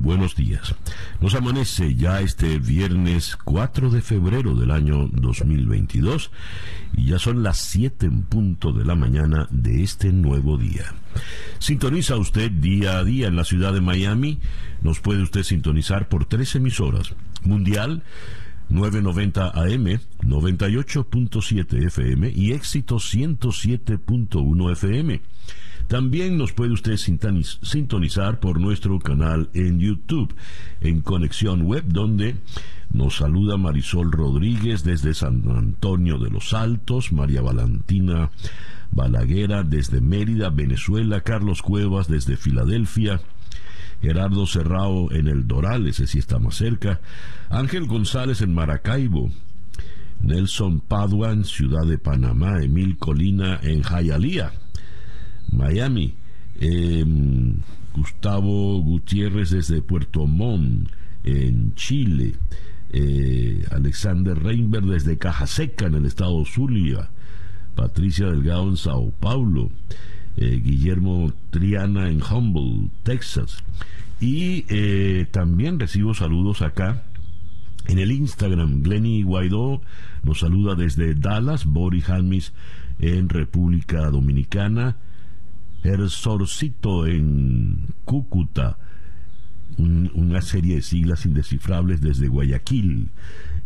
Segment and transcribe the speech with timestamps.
[0.00, 0.74] Buenos días.
[1.20, 6.30] Nos amanece ya este viernes 4 de febrero del año 2022
[6.96, 10.94] y ya son las 7 en punto de la mañana de este nuevo día.
[11.58, 14.38] Sintoniza usted día a día en la ciudad de Miami.
[14.82, 17.14] Nos puede usted sintonizar por tres emisoras.
[17.42, 18.02] Mundial
[18.68, 25.20] 990 AM, 98.7 FM y éxito 107.1 FM.
[25.88, 30.34] También nos puede usted sintonizar por nuestro canal en YouTube,
[30.82, 32.36] en Conexión Web, donde
[32.92, 38.30] nos saluda Marisol Rodríguez desde San Antonio de los Altos, María Valentina
[38.90, 43.20] Balaguera desde Mérida, Venezuela, Carlos Cuevas desde Filadelfia,
[44.02, 47.00] Gerardo Serrao en el Doral, ese sí está más cerca,
[47.48, 49.30] Ángel González en Maracaibo,
[50.20, 54.52] Nelson Padua en Ciudad de Panamá, Emil Colina en Jayalía,
[55.52, 56.14] Miami.
[56.60, 57.54] Em,
[57.94, 60.90] Gustavo Gutiérrez desde Puerto Montt,
[61.24, 62.34] en Chile.
[62.90, 67.10] Eh, Alexander Reinberg desde Caja Seca, en el estado Zulia.
[67.74, 69.70] Patricia Delgado en Sao Paulo.
[70.36, 73.58] Eh, Guillermo Triana en Humboldt, Texas.
[74.20, 77.04] Y eh, también recibo saludos acá
[77.86, 78.82] en el Instagram.
[78.82, 79.80] Glenny Guaidó
[80.22, 81.64] nos saluda desde Dallas.
[81.66, 82.52] Boris Halmis
[83.00, 84.96] en República Dominicana.
[85.82, 88.78] El Sorcito en Cúcuta,
[89.78, 93.10] una serie de siglas indescifrables desde Guayaquil,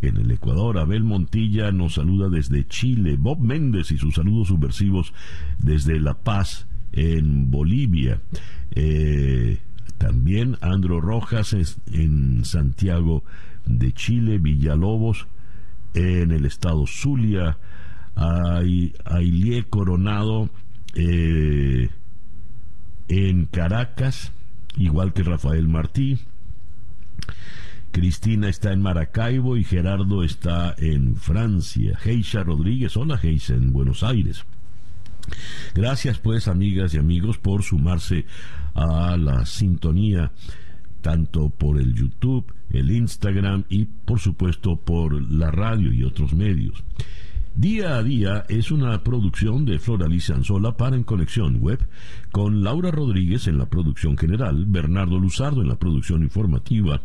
[0.01, 0.77] en el Ecuador.
[0.77, 3.15] Abel Montilla nos saluda desde Chile.
[3.17, 5.13] Bob Méndez y sus saludos subversivos
[5.59, 8.21] desde La Paz, en Bolivia.
[8.71, 9.59] Eh,
[9.97, 11.55] también Andro Rojas
[11.91, 13.23] en Santiago
[13.65, 15.27] de Chile, Villalobos
[15.93, 17.57] en el estado Zulia,
[18.15, 20.49] Ailie Coronado
[20.95, 21.89] eh,
[23.07, 24.31] en Caracas,
[24.77, 26.19] igual que Rafael Martí.
[27.91, 31.95] Cristina está en Maracaibo y Gerardo está en Francia.
[31.97, 34.45] Geisha Rodríguez, hola Geisha, en Buenos Aires.
[35.75, 38.25] Gracias pues amigas y amigos por sumarse
[38.73, 40.31] a la sintonía
[41.01, 46.83] tanto por el YouTube, el Instagram y por supuesto por la radio y otros medios.
[47.55, 51.87] Día a Día es una producción de Flor Alicia Anzola para En Conexión Web,
[52.31, 57.03] con Laura Rodríguez en la producción general, Bernardo Luzardo en la producción informativa,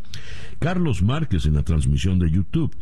[0.57, 2.75] Carlos Márquez en la transmisión de YouTube,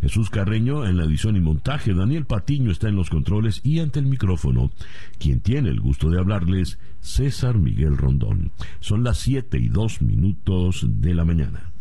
[0.00, 3.98] Jesús Carreño en la edición y montaje, Daniel Patiño está en los controles y ante
[3.98, 4.70] el micrófono,
[5.18, 8.52] quien tiene el gusto de hablarles, César Miguel Rondón.
[8.78, 11.72] Son las 7 y 2 minutos de la mañana.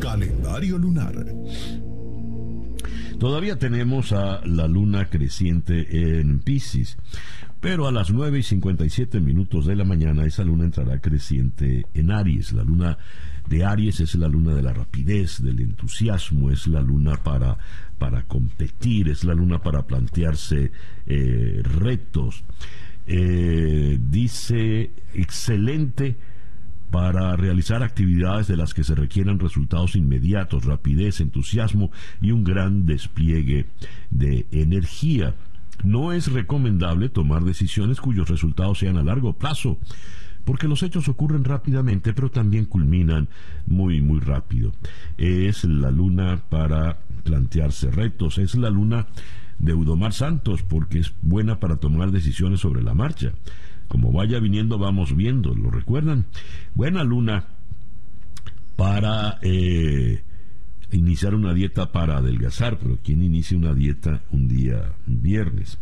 [0.00, 1.26] Calendario lunar.
[3.18, 6.98] Todavía tenemos a la luna creciente en Pisces,
[7.60, 12.10] pero a las 9 y 57 minutos de la mañana esa luna entrará creciente en
[12.10, 12.52] Aries.
[12.52, 12.98] La luna
[13.48, 17.56] de Aries es la luna de la rapidez, del entusiasmo, es la luna para,
[17.98, 20.72] para competir, es la luna para plantearse
[21.06, 22.44] eh, retos.
[23.06, 26.16] Eh, dice, excelente
[26.90, 32.86] para realizar actividades de las que se requieran resultados inmediatos, rapidez, entusiasmo y un gran
[32.86, 33.66] despliegue
[34.10, 35.34] de energía.
[35.84, 39.78] No es recomendable tomar decisiones cuyos resultados sean a largo plazo,
[40.44, 43.28] porque los hechos ocurren rápidamente, pero también culminan
[43.66, 44.72] muy, muy rápido.
[45.18, 49.08] Es la luna para plantearse retos, es la luna
[49.58, 53.32] de Eudomar Santos, porque es buena para tomar decisiones sobre la marcha.
[53.88, 56.26] Como vaya viniendo, vamos viendo, ¿lo recuerdan?
[56.74, 57.46] Buena luna
[58.76, 60.22] para eh,
[60.92, 65.78] iniciar una dieta para adelgazar, pero ¿quién inicia una dieta un día viernes?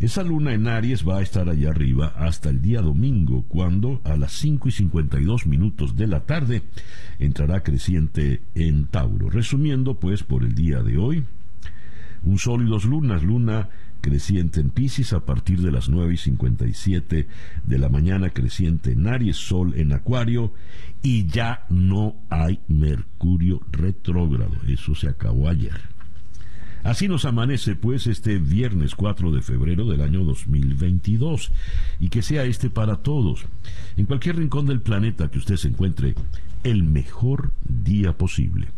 [0.00, 4.16] Esa luna en Aries va a estar allá arriba hasta el día domingo, cuando a
[4.16, 6.62] las 5 y 52 minutos de la tarde
[7.18, 9.30] entrará creciente en Tauro.
[9.30, 11.24] Resumiendo, pues, por el día de hoy,
[12.24, 13.68] un sol y dos lunas, luna
[14.04, 17.26] creciente en Pisces a partir de las 9 y 57
[17.64, 20.52] de la mañana, creciente en Aries, Sol en Acuario,
[21.02, 24.56] y ya no hay Mercurio retrógrado.
[24.68, 25.80] Eso se acabó ayer.
[26.82, 31.50] Así nos amanece pues este viernes 4 de febrero del año 2022
[31.98, 33.46] y que sea este para todos,
[33.96, 36.14] en cualquier rincón del planeta que usted se encuentre,
[36.62, 38.68] el mejor día posible.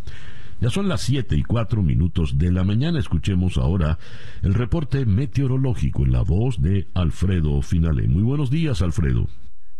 [0.60, 2.98] Ya son las 7 y 4 minutos de la mañana.
[2.98, 3.98] Escuchemos ahora
[4.42, 8.08] el reporte meteorológico en la voz de Alfredo Finale.
[8.08, 9.26] Muy buenos días, Alfredo.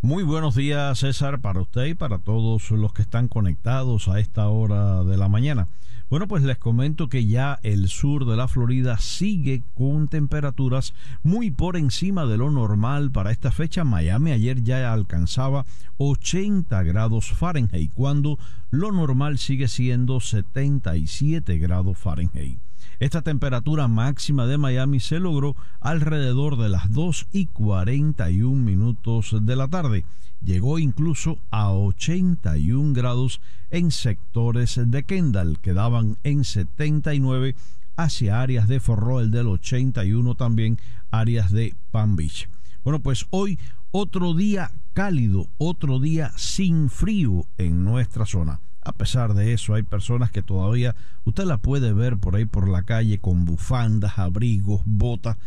[0.02, 4.49] Muy buenos días, César, para usted y para todos los que están conectados a esta
[4.49, 5.69] hora de la mañana.
[6.08, 10.94] Bueno, pues les comento que ya el sur de la Florida sigue con temperaturas
[11.24, 13.82] muy por encima de lo normal para esta fecha.
[13.82, 15.66] Miami ayer ya alcanzaba
[15.96, 18.38] 80 grados Fahrenheit, cuando
[18.70, 22.65] lo normal sigue siendo 77 grados Fahrenheit.
[22.98, 29.56] Esta temperatura máxima de Miami se logró alrededor de las 2 y 41 minutos de
[29.56, 30.04] la tarde.
[30.42, 33.40] Llegó incluso a 81 grados
[33.70, 37.54] en sectores de Kendall, que daban en 79
[37.96, 40.78] hacia áreas de Forroel del 81 también
[41.10, 42.48] áreas de Palm Beach.
[42.84, 43.58] Bueno, pues hoy
[43.90, 48.60] otro día cálido, otro día sin frío en nuestra zona.
[48.86, 50.94] A pesar de eso, hay personas que todavía
[51.24, 55.38] usted la puede ver por ahí por la calle con bufandas, abrigos, botas.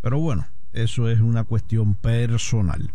[0.00, 2.90] Pero bueno, eso es una cuestión personal.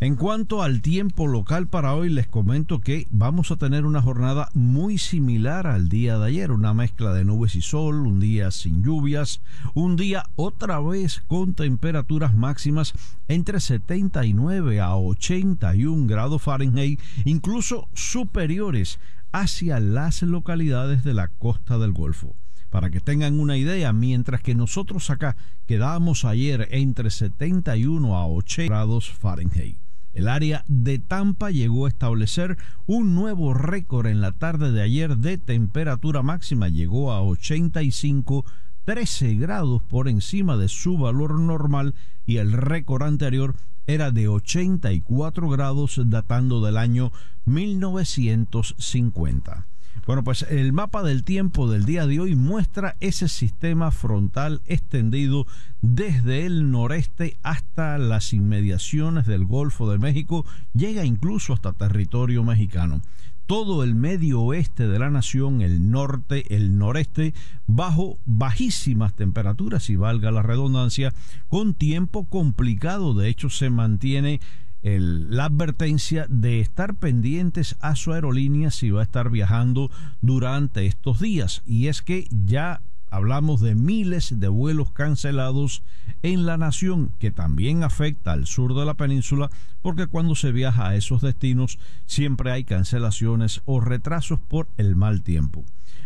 [0.00, 4.50] En cuanto al tiempo local para hoy, les comento que vamos a tener una jornada
[4.52, 8.84] muy similar al día de ayer, una mezcla de nubes y sol, un día sin
[8.84, 9.40] lluvias,
[9.72, 12.92] un día otra vez con temperaturas máximas
[13.28, 19.00] entre 79 a 81 grados Fahrenheit, incluso superiores
[19.40, 22.34] hacia las localidades de la costa del Golfo.
[22.70, 25.36] Para que tengan una idea, mientras que nosotros acá
[25.66, 29.78] quedábamos ayer entre 71 a 80 grados Fahrenheit.
[30.12, 32.56] El área de Tampa llegó a establecer
[32.86, 38.44] un nuevo récord en la tarde de ayer de temperatura máxima, llegó a 85
[38.88, 41.94] 13 grados por encima de su valor normal
[42.24, 43.54] y el récord anterior
[43.86, 47.12] era de 84 grados datando del año
[47.44, 49.66] 1950.
[50.06, 55.46] Bueno, pues el mapa del tiempo del día de hoy muestra ese sistema frontal extendido
[55.82, 63.02] desde el noreste hasta las inmediaciones del Golfo de México, llega incluso hasta territorio mexicano
[63.48, 67.32] todo el medio oeste de la nación, el norte, el noreste,
[67.66, 71.14] bajo bajísimas temperaturas, y valga la redundancia,
[71.48, 73.14] con tiempo complicado.
[73.14, 74.40] De hecho, se mantiene
[74.82, 79.90] la advertencia de estar pendientes a su aerolínea si va a estar viajando
[80.20, 81.62] durante estos días.
[81.64, 85.82] Y es que ya hablamos de miles de vuelos cancelados
[86.22, 89.50] en la nación, que también afecta al sur de la península,
[89.82, 95.22] porque cuando se viaja a esos destinos siempre hay cancelaciones o retrasos por el mal
[95.22, 95.64] tiempo.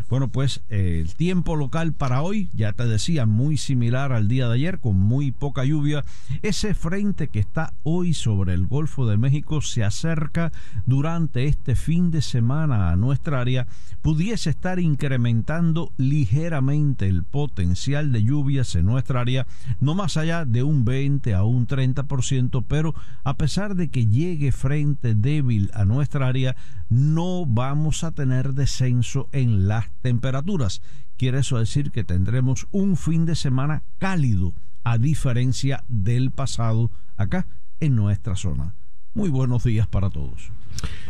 [0.08, 4.54] Bueno, pues el tiempo local para hoy, ya te decía, muy similar al día de
[4.54, 6.04] ayer, con muy poca lluvia.
[6.43, 10.52] Ese frente que está hoy sobre el Golfo de México se acerca
[10.87, 13.66] durante este fin de semana a nuestra área,
[14.02, 19.46] pudiese estar incrementando ligeramente el potencial de lluvias en nuestra área,
[19.81, 22.94] no más allá de un 20 a un 30%, pero
[23.25, 26.56] a pesar de que llegue frente débil a nuestra área,
[26.88, 30.82] no vamos a tener descenso en las temperaturas.
[31.16, 34.54] Quiere eso decir que tendremos un fin de semana cálido,
[34.84, 37.46] a diferencia del pasado acá
[37.80, 38.74] en nuestra zona.
[39.14, 40.50] Muy buenos días para todos.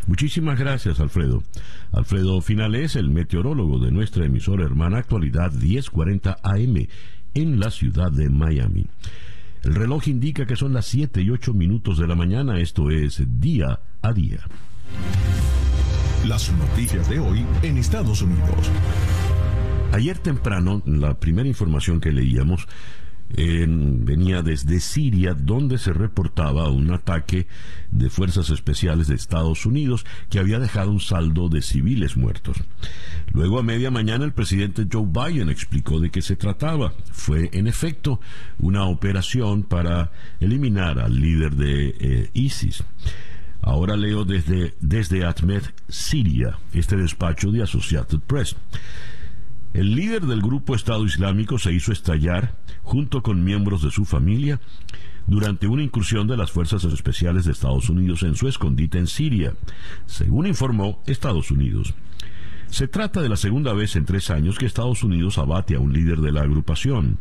[0.06, 1.42] Muchísimas gracias, Alfredo.
[1.92, 6.88] Alfredo Finales, el meteorólogo de nuestra emisora hermana Actualidad 1040 AM
[7.34, 8.86] en la ciudad de Miami.
[9.62, 13.22] El reloj indica que son las 7 y 8 minutos de la mañana, esto es
[13.40, 14.40] día a día.
[16.26, 18.70] Las noticias de hoy en Estados Unidos.
[19.90, 22.68] Ayer temprano, la primera información que leíamos
[23.34, 27.48] venía desde Siria, donde se reportaba un ataque
[27.90, 32.58] de fuerzas especiales de Estados Unidos que había dejado un saldo de civiles muertos.
[33.32, 36.92] Luego, a media mañana, el presidente Joe Biden explicó de qué se trataba.
[37.10, 38.20] Fue, en efecto,
[38.60, 42.84] una operación para eliminar al líder de eh, ISIS.
[43.62, 48.56] Ahora leo desde, desde Atmed, Siria, este despacho de Associated Press.
[49.72, 54.60] El líder del grupo Estado Islámico se hizo estallar junto con miembros de su familia
[55.26, 59.54] durante una incursión de las Fuerzas Especiales de Estados Unidos en su escondite en Siria,
[60.06, 61.94] según informó Estados Unidos.
[62.66, 65.92] Se trata de la segunda vez en tres años que Estados Unidos abate a un
[65.92, 67.18] líder de la agrupación,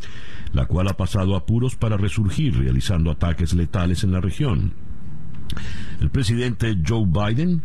[0.53, 4.73] la cual ha pasado apuros para resurgir realizando ataques letales en la región.
[5.99, 7.61] El presidente Joe Biden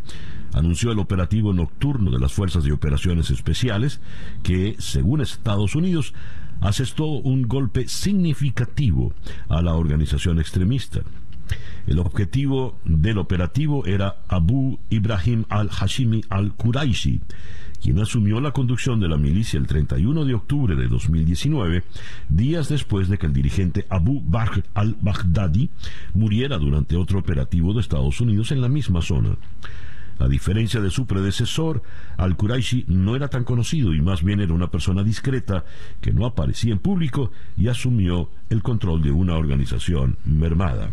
[0.52, 4.00] anunció el operativo nocturno de las Fuerzas de Operaciones Especiales
[4.42, 6.14] que, según Estados Unidos,
[6.60, 9.12] asestó un golpe significativo
[9.48, 11.00] a la organización extremista.
[11.86, 17.20] El objetivo del operativo era Abu Ibrahim al-Hashimi al-Quraishi,
[17.82, 21.84] quien asumió la conducción de la milicia el 31 de octubre de 2019,
[22.28, 25.70] días después de que el dirigente Abu Bakr al-Baghdadi
[26.14, 29.36] muriera durante otro operativo de Estados Unidos en la misma zona.
[30.18, 31.82] A diferencia de su predecesor,
[32.16, 35.64] Al-Quraishi no era tan conocido y más bien era una persona discreta
[36.00, 40.90] que no aparecía en público y asumió el control de una organización mermada.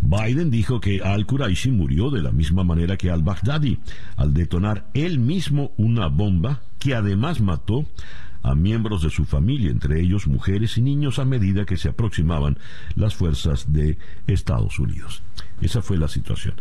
[0.00, 3.78] Biden dijo que al-Quraishi murió de la misma manera que al-Baghdadi,
[4.16, 7.86] al detonar él mismo una bomba que además mató
[8.42, 12.58] a miembros de su familia, entre ellos mujeres y niños, a medida que se aproximaban
[12.94, 15.22] las fuerzas de Estados Unidos.
[15.60, 16.54] Esa fue la situación.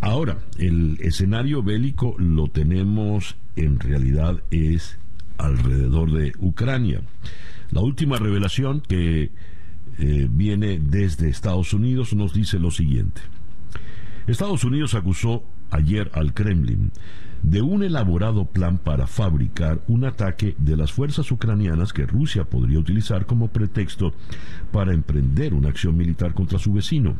[0.00, 4.98] Ahora, el escenario bélico lo tenemos en realidad es
[5.38, 7.02] alrededor de Ucrania.
[7.70, 9.30] La última revelación que
[9.98, 13.20] eh, viene desde Estados Unidos nos dice lo siguiente.
[14.26, 16.92] Estados Unidos acusó ayer al Kremlin
[17.42, 22.78] de un elaborado plan para fabricar un ataque de las fuerzas ucranianas que Rusia podría
[22.78, 24.12] utilizar como pretexto
[24.72, 27.14] para emprender una acción militar contra su vecino.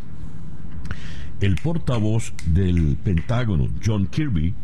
[1.40, 4.54] El portavoz del Pentágono, John Kirby,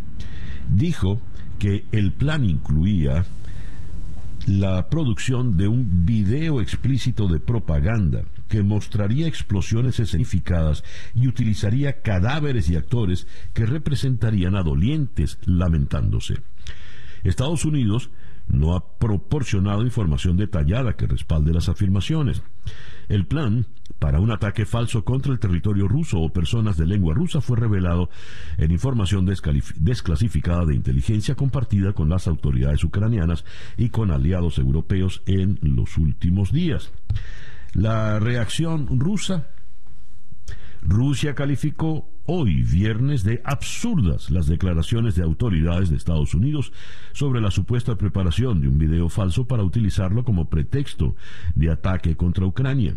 [0.68, 1.20] dijo
[1.58, 3.25] que el plan incluía
[4.46, 10.84] la producción de un video explícito de propaganda que mostraría explosiones escenificadas
[11.14, 16.42] y utilizaría cadáveres y actores que representarían a dolientes lamentándose.
[17.22, 18.10] Estados Unidos
[18.46, 22.42] no ha proporcionado información detallada que respalde las afirmaciones.
[23.08, 23.66] El plan
[23.99, 28.11] para un ataque falso contra el territorio ruso o personas de lengua rusa fue revelado
[28.58, 33.44] en información desclasificada de inteligencia compartida con las autoridades ucranianas
[33.76, 36.92] y con aliados europeos en los últimos días.
[37.73, 39.49] La reacción rusa
[40.82, 46.72] Rusia calificó hoy, viernes, de absurdas las declaraciones de autoridades de Estados Unidos
[47.12, 51.16] sobre la supuesta preparación de un video falso para utilizarlo como pretexto
[51.54, 52.96] de ataque contra Ucrania.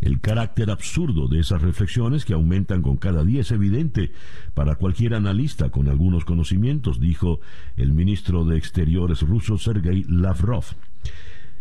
[0.00, 4.12] El carácter absurdo de esas reflexiones, que aumentan con cada día, es evidente
[4.54, 7.40] para cualquier analista con algunos conocimientos, dijo
[7.76, 10.64] el ministro de Exteriores ruso Sergei Lavrov.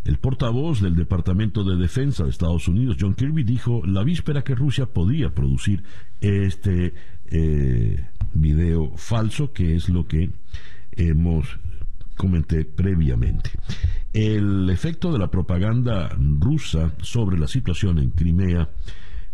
[0.05, 4.53] El portavoz del Departamento de Defensa de Estados Unidos, John Kirby, dijo la víspera que
[4.53, 5.83] Rusia podía producir
[6.21, 6.93] este
[7.25, 10.29] eh, video falso, que es lo que
[10.91, 11.57] hemos
[12.15, 13.49] comenté previamente.
[14.13, 18.69] El efecto de la propaganda rusa sobre la situación en Crimea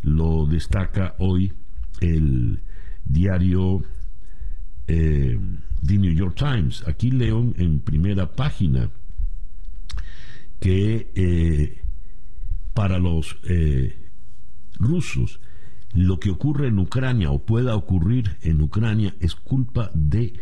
[0.04, 1.52] lo destaca hoy
[2.00, 2.62] el
[3.04, 3.84] diario
[4.88, 5.38] eh,
[5.86, 6.88] The New York Times.
[6.88, 8.90] Aquí leo en primera página
[10.62, 11.82] que eh,
[12.74, 14.10] para los eh,
[14.76, 15.42] rusos
[15.94, 20.40] lo que ocurre en Ucrania o pueda ocurrir en Ucrania es culpa de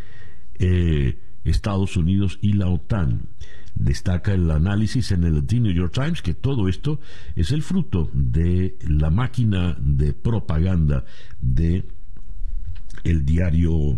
[0.60, 3.30] eh, Estados Unidos y la OTAN.
[3.74, 7.00] Destaca el análisis en el The New York Times que todo esto
[7.36, 11.06] es el fruto de la máquina de propaganda
[11.42, 11.86] de
[13.06, 13.98] el diario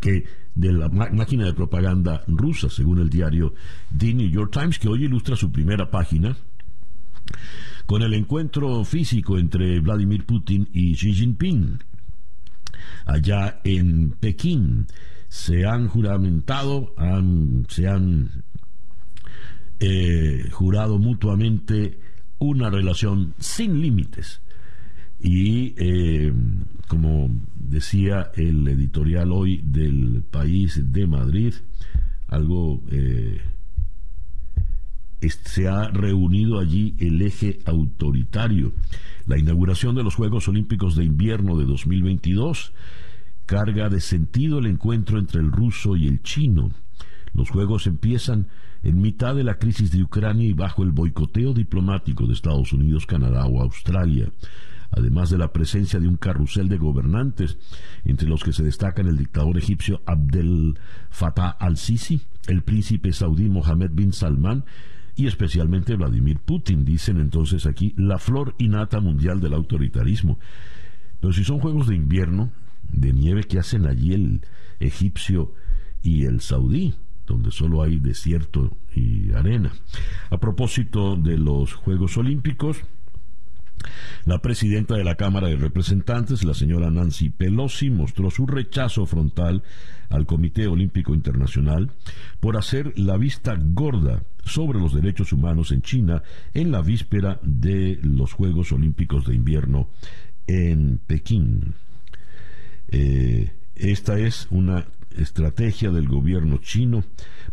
[0.00, 3.54] que de la máquina de propaganda rusa, según el diario
[3.96, 6.36] The New York Times, que hoy ilustra su primera página
[7.86, 11.82] con el encuentro físico entre Vladimir Putin y Xi Jinping.
[13.06, 14.86] Allá en Pekín
[15.28, 16.94] se han juramentado,
[17.68, 18.44] se han
[19.80, 21.98] eh, jurado mutuamente
[22.38, 24.40] una relación sin límites
[25.22, 26.32] y eh,
[26.88, 31.54] como decía el editorial hoy del país de Madrid,
[32.28, 33.40] algo eh,
[35.28, 38.72] se ha reunido allí el eje autoritario.
[39.26, 42.72] La inauguración de los Juegos Olímpicos de Invierno de 2022
[43.44, 46.70] carga de sentido el encuentro entre el ruso y el chino.
[47.34, 48.48] Los Juegos empiezan
[48.82, 53.06] en mitad de la crisis de Ucrania y bajo el boicoteo diplomático de Estados Unidos,
[53.06, 54.30] Canadá o Australia
[54.90, 57.58] además de la presencia de un carrusel de gobernantes,
[58.04, 60.78] entre los que se destacan el dictador egipcio Abdel
[61.10, 64.64] Fattah al-Sisi, el príncipe saudí Mohammed bin Salman
[65.14, 70.38] y especialmente Vladimir Putin, dicen entonces aquí, la flor innata mundial del autoritarismo.
[71.20, 72.50] Pero si son juegos de invierno,
[72.90, 74.40] de nieve que hacen allí el
[74.80, 75.52] egipcio
[76.02, 76.94] y el saudí,
[77.26, 79.72] donde solo hay desierto y arena.
[80.30, 82.78] A propósito de los Juegos Olímpicos,
[84.24, 89.62] la presidenta de la Cámara de Representantes, la señora Nancy Pelosi, mostró su rechazo frontal
[90.08, 91.90] al Comité Olímpico Internacional
[92.40, 96.22] por hacer la vista gorda sobre los derechos humanos en China
[96.54, 99.88] en la víspera de los Juegos Olímpicos de Invierno
[100.46, 101.74] en Pekín.
[102.88, 104.86] Eh, esta es una
[105.16, 107.04] estrategia del gobierno chino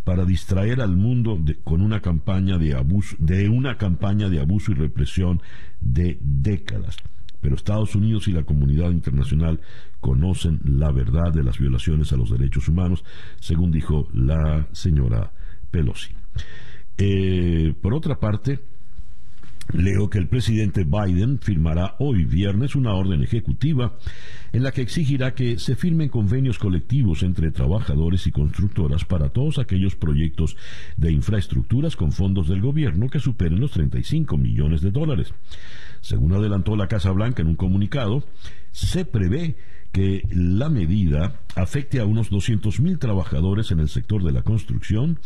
[0.04, 4.76] para distraer al mundo con una campaña de abuso, de una campaña de abuso y
[4.76, 5.42] represión
[5.82, 6.98] de décadas.
[7.42, 9.62] Pero Estados Unidos y la comunidad internacional
[10.00, 13.04] conocen la verdad de las violaciones a los derechos humanos,
[13.40, 15.32] según dijo la señora
[15.70, 16.12] Pelosi.
[16.98, 18.60] Eh, por otra parte,
[19.74, 23.98] Leo que el presidente Biden firmará hoy viernes una orden ejecutiva
[24.54, 29.60] en la que exigirá que se firmen convenios colectivos entre trabajadores y constructoras para todos
[29.60, 30.56] aquellos proyectos
[30.96, 35.34] de infraestructuras con fondos del gobierno que superen los 35 millones de dólares.
[36.02, 38.24] Según adelantó la Casa Blanca en un comunicado,
[38.72, 39.58] se prevé
[39.92, 45.20] que la medida afecte a unos 200.000 trabajadores en el sector de la construcción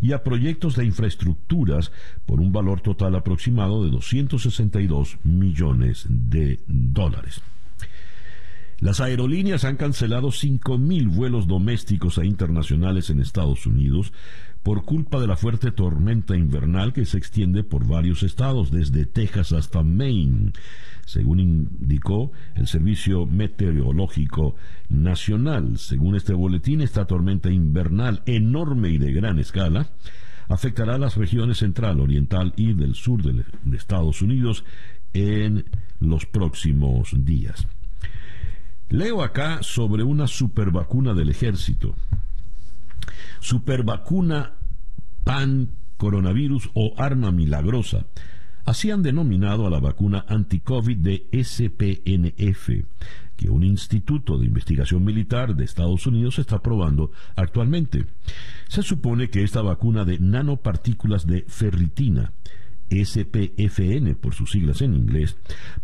[0.00, 1.92] y a proyectos de infraestructuras
[2.26, 7.40] por un valor total aproximado de 262 millones de dólares.
[8.80, 14.12] Las aerolíneas han cancelado 5.000 vuelos domésticos e internacionales en Estados Unidos
[14.62, 19.52] por culpa de la fuerte tormenta invernal que se extiende por varios estados, desde Texas
[19.52, 20.52] hasta Maine.
[21.04, 24.54] Según indicó el Servicio Meteorológico
[24.88, 29.90] Nacional, según este boletín, esta tormenta invernal enorme y de gran escala
[30.48, 34.64] afectará a las regiones central, oriental y del sur de Estados Unidos
[35.14, 35.64] en
[35.98, 37.66] los próximos días.
[38.90, 41.94] Leo acá sobre una supervacuna del ejército.
[43.40, 44.54] Supervacuna
[45.24, 45.68] pan
[45.98, 48.06] coronavirus o arma milagrosa.
[48.64, 52.68] Así han denominado a la vacuna anti-COVID de SPNF,
[53.36, 58.06] que un instituto de investigación militar de Estados Unidos está probando actualmente.
[58.68, 62.32] Se supone que esta vacuna de nanopartículas de ferritina
[62.90, 65.36] SPFN por sus siglas en inglés,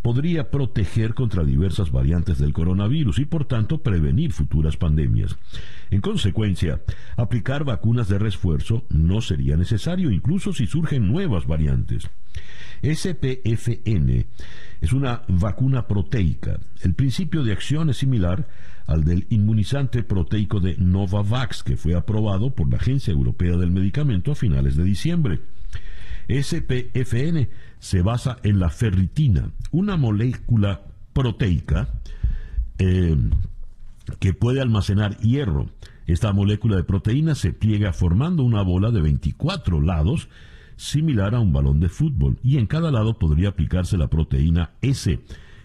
[0.02, 5.36] podría proteger contra diversas variantes del coronavirus y por tanto prevenir futuras pandemias.
[5.90, 6.80] En consecuencia,
[7.16, 12.08] aplicar vacunas de refuerzo no sería necesario incluso si surgen nuevas variantes.
[12.82, 14.26] SPFN
[14.80, 16.58] es una vacuna proteica.
[16.82, 18.46] El principio de acción es similar
[18.86, 24.32] al del inmunizante proteico de Novavax que fue aprobado por la Agencia Europea del Medicamento
[24.32, 25.40] a finales de diciembre.
[26.28, 30.82] SPFN se basa en la ferritina, una molécula
[31.12, 31.88] proteica
[32.78, 33.16] eh,
[34.18, 35.68] que puede almacenar hierro.
[36.06, 40.28] Esta molécula de proteína se pliega formando una bola de 24 lados,
[40.76, 45.20] similar a un balón de fútbol, y en cada lado podría aplicarse la proteína S,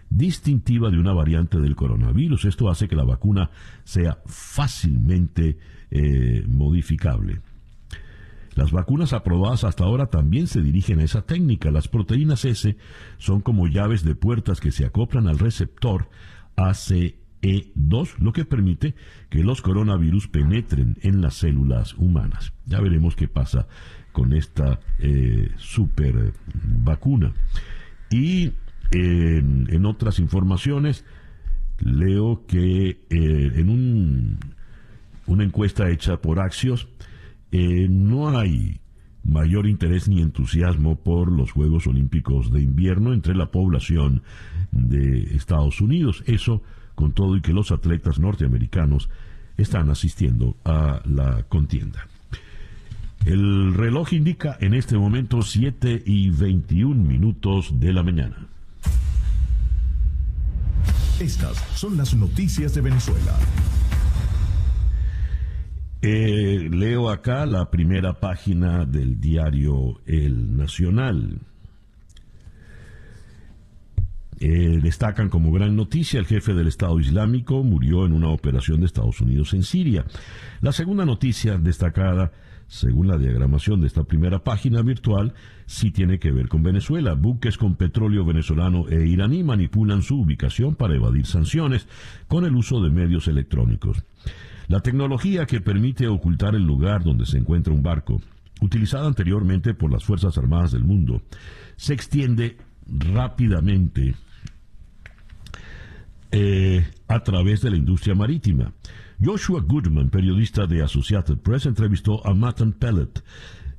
[0.09, 2.45] distintiva de una variante del coronavirus.
[2.45, 3.49] Esto hace que la vacuna
[3.83, 5.57] sea fácilmente
[5.91, 7.41] eh, modificable.
[8.55, 11.71] Las vacunas aprobadas hasta ahora también se dirigen a esa técnica.
[11.71, 12.45] Las proteínas
[13.17, 16.09] son como llaves de puertas que se acoplan al receptor
[16.55, 18.95] ACE2, lo que permite
[19.29, 22.53] que los coronavirus penetren en las células humanas.
[22.65, 23.67] Ya veremos qué pasa
[24.11, 26.33] con esta eh, super
[26.83, 27.33] vacuna.
[28.09, 28.53] Y
[28.91, 31.05] en otras informaciones,
[31.79, 34.39] leo que eh, en un,
[35.27, 36.87] una encuesta hecha por Axios,
[37.51, 38.79] eh, no hay
[39.23, 44.23] mayor interés ni entusiasmo por los Juegos Olímpicos de invierno entre la población
[44.71, 46.23] de Estados Unidos.
[46.25, 46.61] Eso
[46.95, 49.09] con todo y que los atletas norteamericanos
[49.57, 52.07] están asistiendo a la contienda.
[53.25, 58.47] El reloj indica en este momento 7 y 21 minutos de la mañana.
[61.19, 63.37] Estas son las noticias de Venezuela.
[66.01, 71.39] Eh, leo acá la primera página del diario El Nacional.
[74.39, 78.85] Eh, destacan como gran noticia el jefe del Estado Islámico murió en una operación de
[78.85, 80.05] Estados Unidos en Siria.
[80.61, 82.31] La segunda noticia destacada,
[82.67, 85.33] según la diagramación de esta primera página virtual,
[85.65, 87.15] sí tiene que ver con Venezuela.
[87.15, 91.89] Buques con petróleo venezolano e iraní manipulan su ubicación para evadir sanciones
[92.29, 94.05] con el uso de medios electrónicos.
[94.69, 98.21] La tecnología que permite ocultar el lugar donde se encuentra un barco,
[98.61, 101.23] utilizada anteriormente por las Fuerzas Armadas del mundo,
[101.75, 102.55] se extiende
[102.87, 104.13] rápidamente
[106.31, 108.71] eh, a través de la industria marítima.
[109.19, 113.23] Joshua Goodman, periodista de Associated Press, entrevistó a Matan Pellet,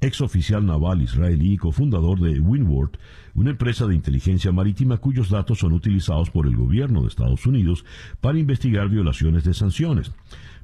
[0.01, 2.99] ex oficial naval israelí y cofundador de Windward,
[3.35, 7.85] una empresa de inteligencia marítima cuyos datos son utilizados por el gobierno de Estados Unidos
[8.21, 10.11] para investigar violaciones de sanciones.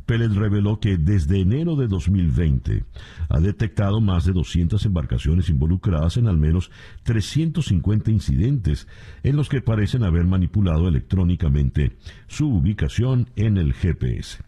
[0.06, 2.84] Pellet reveló que desde enero de 2020
[3.28, 6.70] ha detectado más de 200 embarcaciones involucradas en al menos
[7.02, 8.86] 350 incidentes
[9.24, 11.96] en los que parecen haber manipulado electrónicamente
[12.28, 14.38] su ubicación en el GPS.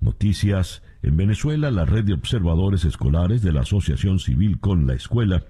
[0.00, 0.82] Noticias.
[1.02, 5.44] En Venezuela, la red de observadores escolares de la Asociación Civil con la Escuela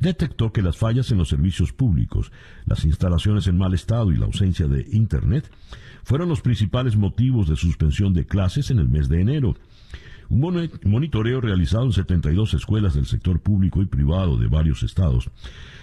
[0.00, 2.32] detectó que las fallas en los servicios públicos,
[2.64, 5.50] las instalaciones en mal estado y la ausencia de Internet
[6.04, 9.56] fueron los principales motivos de suspensión de clases en el mes de enero.
[10.28, 15.30] Un monitoreo realizado en 72 escuelas del sector público y privado de varios estados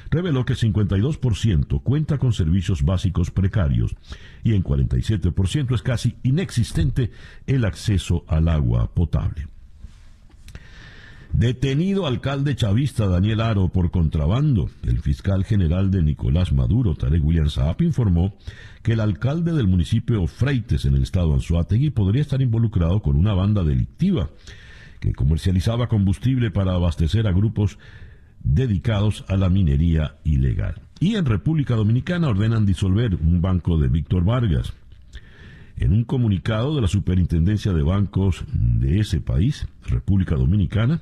[0.10, 3.96] reveló que 52% cuenta con servicios básicos precarios
[4.44, 7.12] y en 47% es casi inexistente
[7.48, 9.51] el acceso al agua potable.
[11.34, 17.50] Detenido alcalde chavista Daniel Aro por contrabando, el fiscal general de Nicolás Maduro, Tarek William
[17.50, 18.36] Saab, informó
[18.84, 23.34] que el alcalde del municipio Freites en el estado Anzuategui podría estar involucrado con una
[23.34, 24.30] banda delictiva
[25.00, 27.80] que comercializaba combustible para abastecer a grupos
[28.44, 30.76] dedicados a la minería ilegal.
[31.00, 34.74] Y en República Dominicana ordenan disolver un banco de Víctor Vargas.
[35.78, 41.02] En un comunicado de la Superintendencia de Bancos de ese país, República Dominicana,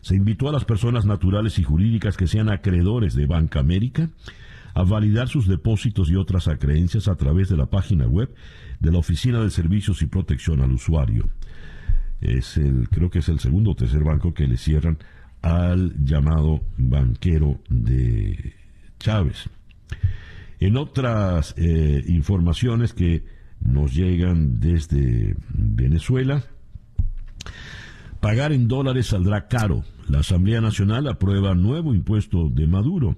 [0.00, 4.08] se invitó a las personas naturales y jurídicas que sean acreedores de Banca América
[4.74, 8.32] a validar sus depósitos y otras acreencias a través de la página web
[8.78, 11.28] de la Oficina de Servicios y Protección al Usuario.
[12.20, 14.98] Es el, creo que es el segundo o tercer banco que le cierran
[15.42, 18.54] al llamado banquero de
[18.98, 19.48] Chávez.
[20.60, 23.24] En otras eh, informaciones que
[23.60, 26.44] nos llegan desde Venezuela,
[28.20, 29.84] pagar en dólares saldrá caro.
[30.08, 33.16] La Asamblea Nacional aprueba nuevo impuesto de Maduro.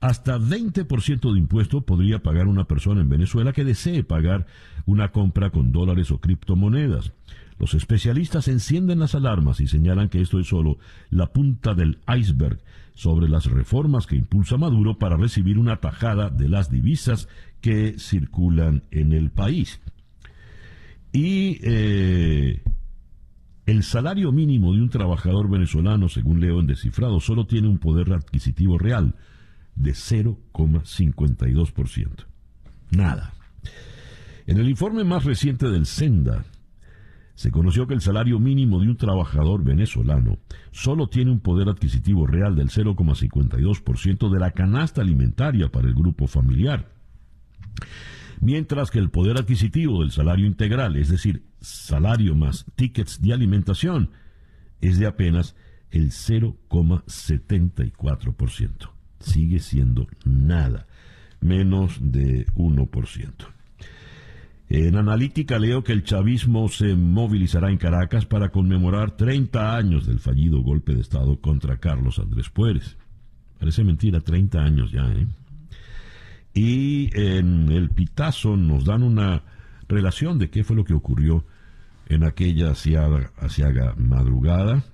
[0.00, 4.46] Hasta 20% de impuesto podría pagar una persona en Venezuela que desee pagar
[4.86, 7.12] una compra con dólares o criptomonedas.
[7.58, 10.78] Los especialistas encienden las alarmas y señalan que esto es solo
[11.10, 12.60] la punta del iceberg
[12.94, 17.28] sobre las reformas que impulsa Maduro para recibir una tajada de las divisas
[17.60, 19.80] que circulan en el país.
[21.12, 22.62] Y eh,
[23.66, 28.12] el salario mínimo de un trabajador venezolano, según leo en Descifrado, solo tiene un poder
[28.12, 29.14] adquisitivo real
[29.74, 32.26] de 0,52%.
[32.90, 33.34] Nada.
[34.46, 36.44] En el informe más reciente del Senda,
[37.34, 40.38] se conoció que el salario mínimo de un trabajador venezolano
[40.72, 46.26] solo tiene un poder adquisitivo real del 0,52% de la canasta alimentaria para el grupo
[46.26, 46.97] familiar,
[48.40, 54.10] mientras que el poder adquisitivo del salario integral, es decir, salario más tickets de alimentación,
[54.80, 55.54] es de apenas
[55.90, 58.90] el 0,74%.
[59.20, 60.86] Sigue siendo nada,
[61.40, 63.32] menos de 1%.
[64.70, 70.18] En analítica leo que el chavismo se movilizará en Caracas para conmemorar 30 años del
[70.18, 72.98] fallido golpe de Estado contra Carlos Andrés Pérez.
[73.58, 75.26] Parece mentira, 30 años ya, ¿eh?
[76.54, 79.42] Y en el Pitazo nos dan una
[79.88, 81.44] relación de qué fue lo que ocurrió
[82.08, 84.84] en aquella asiaga, madrugada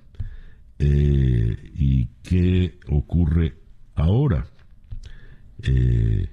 [0.79, 3.57] eh, y qué ocurre
[3.95, 4.47] ahora.
[5.63, 6.29] Eh,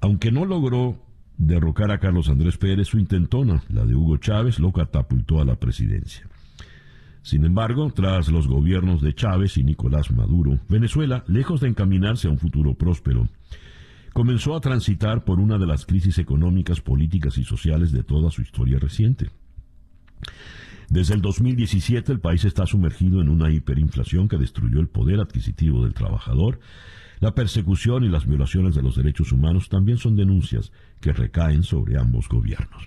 [0.00, 0.98] aunque no logró
[1.36, 5.56] derrocar a Carlos Andrés Pérez, su intentona, la de Hugo Chávez, lo catapultó a la
[5.56, 6.26] presidencia.
[7.22, 12.30] Sin embargo, tras los gobiernos de Chávez y Nicolás Maduro, Venezuela, lejos de encaminarse a
[12.30, 13.28] un futuro próspero,
[14.12, 18.42] comenzó a transitar por una de las crisis económicas, políticas y sociales de toda su
[18.42, 19.30] historia reciente.
[20.88, 25.84] Desde el 2017 el país está sumergido en una hiperinflación que destruyó el poder adquisitivo
[25.84, 26.58] del trabajador
[27.20, 31.98] la persecución y las violaciones de los derechos humanos también son denuncias que recaen sobre
[31.98, 32.86] ambos gobiernos.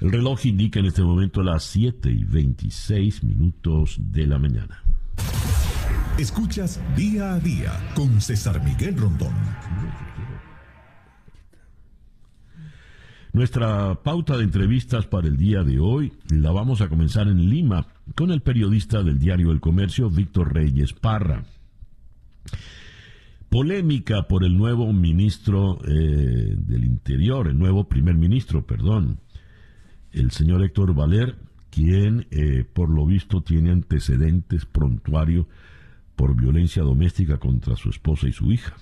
[0.00, 4.82] El reloj indica en este momento las 7 y 26 minutos de la mañana.
[6.18, 9.32] Escuchas día a día con César Miguel Rondón.
[13.32, 17.86] Nuestra pauta de entrevistas para el día de hoy la vamos a comenzar en Lima
[18.14, 21.44] con el periodista del diario El Comercio, Víctor Reyes Parra.
[23.48, 29.20] Polémica por el nuevo ministro eh, del Interior, el nuevo primer ministro, perdón,
[30.16, 31.36] el señor Héctor Valer,
[31.70, 35.46] quien eh, por lo visto tiene antecedentes prontuario
[36.16, 38.74] por violencia doméstica contra su esposa y su hija.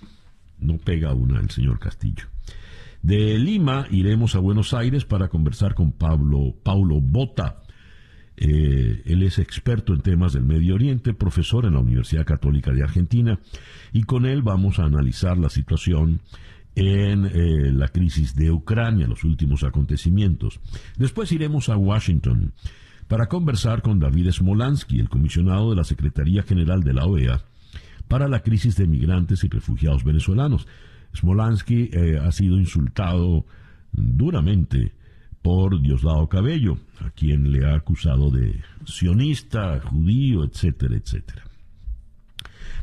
[0.59, 2.25] No pega una el señor Castillo.
[3.03, 7.65] De Lima iremos a Buenos Aires para conversar con Pablo, Paulo Bota,
[8.37, 12.83] eh, él es experto en temas del Medio Oriente, profesor en la Universidad Católica de
[12.83, 13.39] Argentina,
[13.93, 16.21] y con él vamos a analizar la situación
[16.77, 20.61] en eh, la crisis de Ucrania, los últimos acontecimientos.
[20.97, 22.53] Después iremos a Washington
[23.09, 27.43] para conversar con David Smolansky, el comisionado de la Secretaría General de la OEA
[28.09, 30.67] para la crisis de migrantes y refugiados venezolanos.
[31.15, 33.47] Smolansky eh, ha sido insultado
[33.93, 34.93] duramente
[35.43, 41.45] por Diosdado Cabello, a quien le ha acusado de sionista, judío, etcétera, etcétera.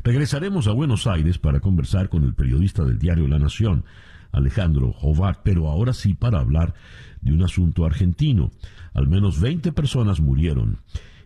[0.04, 3.84] Regresaremos a Buenos Aires para conversar con el periodista del diario La Nación,
[4.32, 6.74] Alejandro Jovar, pero ahora sí para hablar
[7.20, 8.50] de un asunto argentino.
[8.94, 10.78] Al menos 20 personas murieron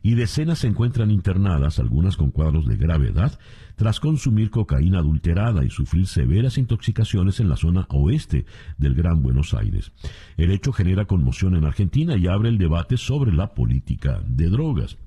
[0.02, 3.38] y decenas se encuentran internadas, algunas con cuadros de gravedad,
[3.76, 8.44] tras consumir cocaína adulterada y sufrir severas intoxicaciones en la zona oeste
[8.76, 9.90] del Gran Buenos Aires.
[10.36, 14.98] El hecho genera conmoción en Argentina y abre el debate sobre la política de drogas.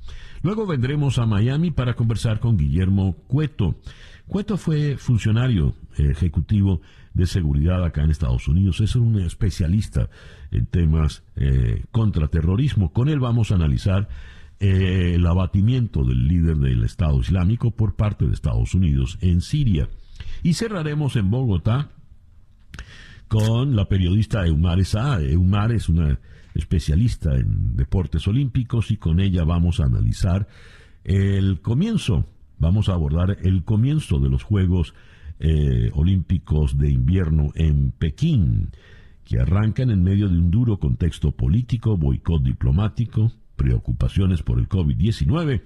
[0.41, 3.75] Luego vendremos a Miami para conversar con Guillermo Cueto.
[4.27, 6.81] Cueto fue funcionario ejecutivo
[7.13, 8.79] de seguridad acá en Estados Unidos.
[8.79, 10.09] Es un especialista
[10.51, 12.93] en temas eh, contra terrorismo.
[12.93, 14.07] Con él vamos a analizar
[14.59, 19.89] eh, el abatimiento del líder del Estado Islámico por parte de Estados Unidos en Siria.
[20.43, 21.89] Y cerraremos en Bogotá
[23.27, 25.21] con la periodista Eumar Esa.
[25.21, 26.19] Eumar es una
[26.55, 30.47] especialista en deportes olímpicos y con ella vamos a analizar
[31.03, 32.25] el comienzo,
[32.57, 34.93] vamos a abordar el comienzo de los Juegos
[35.39, 38.71] eh, Olímpicos de Invierno en Pekín,
[39.23, 45.61] que arrancan en medio de un duro contexto político, boicot diplomático, preocupaciones por el COVID-19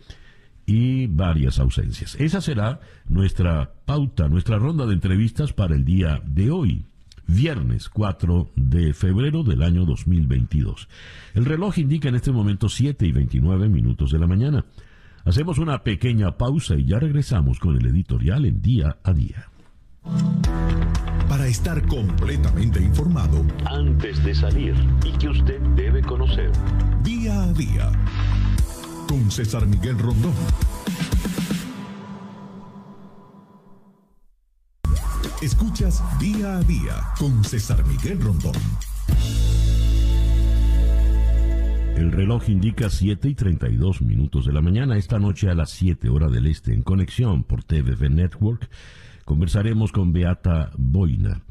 [0.65, 2.15] y varias ausencias.
[2.15, 6.85] Esa será nuestra pauta, nuestra ronda de entrevistas para el día de hoy
[7.27, 10.87] viernes 4 de febrero del año 2022.
[11.33, 14.65] El reloj indica en este momento 7 y 29 minutos de la mañana.
[15.25, 19.49] Hacemos una pequeña pausa y ya regresamos con el editorial en día a día.
[21.29, 26.51] Para estar completamente informado antes de salir y que usted debe conocer.
[27.03, 27.91] Día a día
[29.07, 30.33] con César Miguel Rondón.
[35.43, 38.53] Escuchas día a día con César Miguel Rondón.
[41.97, 44.95] El reloj indica 7 y 32 minutos de la mañana.
[44.95, 48.69] Esta noche a las 7 hora del este, en conexión por TVV Network,
[49.25, 51.41] conversaremos con Beata Boina,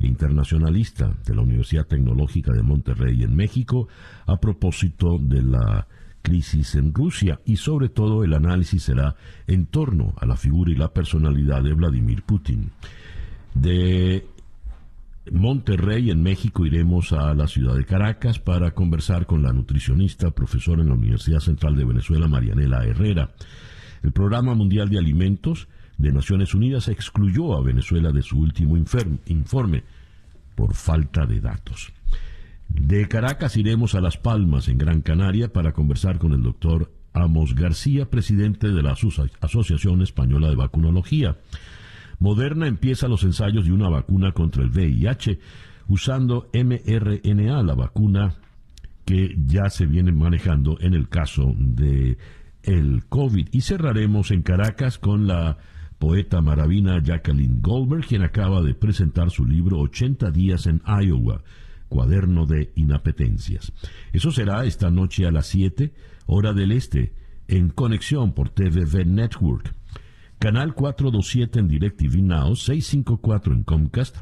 [0.00, 3.86] internacionalista de la Universidad Tecnológica de Monterrey en México,
[4.24, 5.88] a propósito de la
[6.22, 9.14] crisis en Rusia y sobre todo el análisis será
[9.46, 12.70] en torno a la figura y la personalidad de Vladimir Putin.
[13.54, 14.26] De
[15.30, 20.82] Monterrey, en México, iremos a la ciudad de Caracas para conversar con la nutricionista, profesora
[20.82, 23.30] en la Universidad Central de Venezuela, Marianela Herrera.
[24.02, 29.84] El Programa Mundial de Alimentos de Naciones Unidas excluyó a Venezuela de su último informe
[30.56, 31.92] por falta de datos.
[32.68, 37.54] De Caracas iremos a Las Palmas, en Gran Canaria, para conversar con el doctor Amos
[37.54, 38.96] García, presidente de la
[39.40, 41.36] Asociación Española de Vacunología.
[42.22, 45.40] Moderna empieza los ensayos de una vacuna contra el VIH
[45.88, 48.36] usando mRNA, la vacuna
[49.04, 52.18] que ya se viene manejando en el caso de
[52.62, 53.48] el COVID.
[53.50, 55.58] Y cerraremos en Caracas con la
[55.98, 61.42] poeta maravina Jacqueline Goldberg, quien acaba de presentar su libro 80 días en Iowa,
[61.88, 63.72] cuaderno de inapetencias.
[64.12, 65.92] Eso será esta noche a las 7,
[66.26, 67.14] hora del este,
[67.48, 69.74] en conexión por TVV Network.
[70.42, 74.16] Canal 427 en DirecTV Now, 654 en Comcast,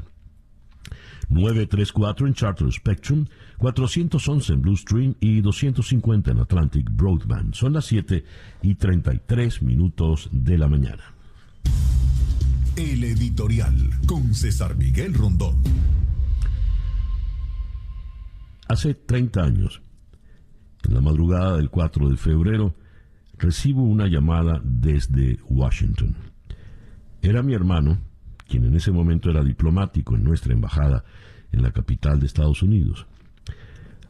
[1.29, 3.25] 934 en Charter Spectrum,
[3.57, 7.55] 411 en Blue Stream y 250 en Atlantic Broadband.
[7.55, 8.23] Son las 7
[8.61, 11.01] y 33 minutos de la mañana.
[12.75, 15.55] El editorial con César Miguel Rondón.
[18.67, 19.81] Hace 30 años,
[20.87, 22.75] en la madrugada del 4 de febrero,
[23.41, 26.15] recibo una llamada desde Washington.
[27.21, 27.99] Era mi hermano,
[28.47, 31.03] quien en ese momento era diplomático en nuestra embajada
[31.51, 33.07] en la capital de Estados Unidos.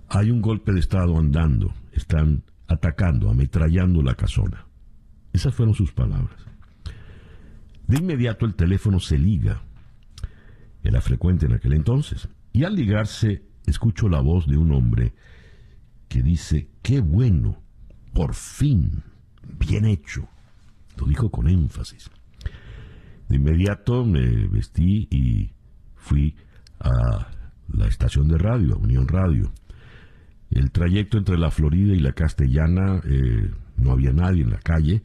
[0.10, 4.66] Hay un golpe de Estado andando, están atacando, ametrallando la casona.
[5.32, 6.46] Esas fueron sus palabras.
[7.88, 9.62] De inmediato el teléfono se liga.
[10.84, 12.28] Era frecuente en aquel entonces.
[12.52, 15.14] Y al ligarse escucho la voz de un hombre
[16.10, 17.62] que dice, qué bueno,
[18.14, 19.04] por fin
[19.44, 20.28] bien hecho.
[20.98, 22.10] Lo dijo con énfasis.
[23.30, 25.52] De inmediato me vestí y
[25.96, 26.36] fui
[26.80, 27.28] a
[27.74, 29.52] la estación de radio, a Unión Radio.
[30.50, 35.02] El trayecto entre la Florida y la Castellana eh, no había nadie en la calle,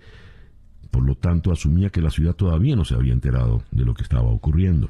[0.91, 4.03] por lo tanto asumía que la ciudad todavía no se había enterado de lo que
[4.03, 4.89] estaba ocurriendo.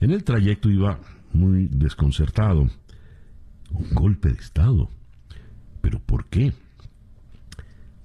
[0.00, 0.98] En el trayecto iba
[1.32, 2.68] muy desconcertado.
[3.70, 4.90] Un golpe de Estado.
[5.80, 6.52] ¿Pero por qué?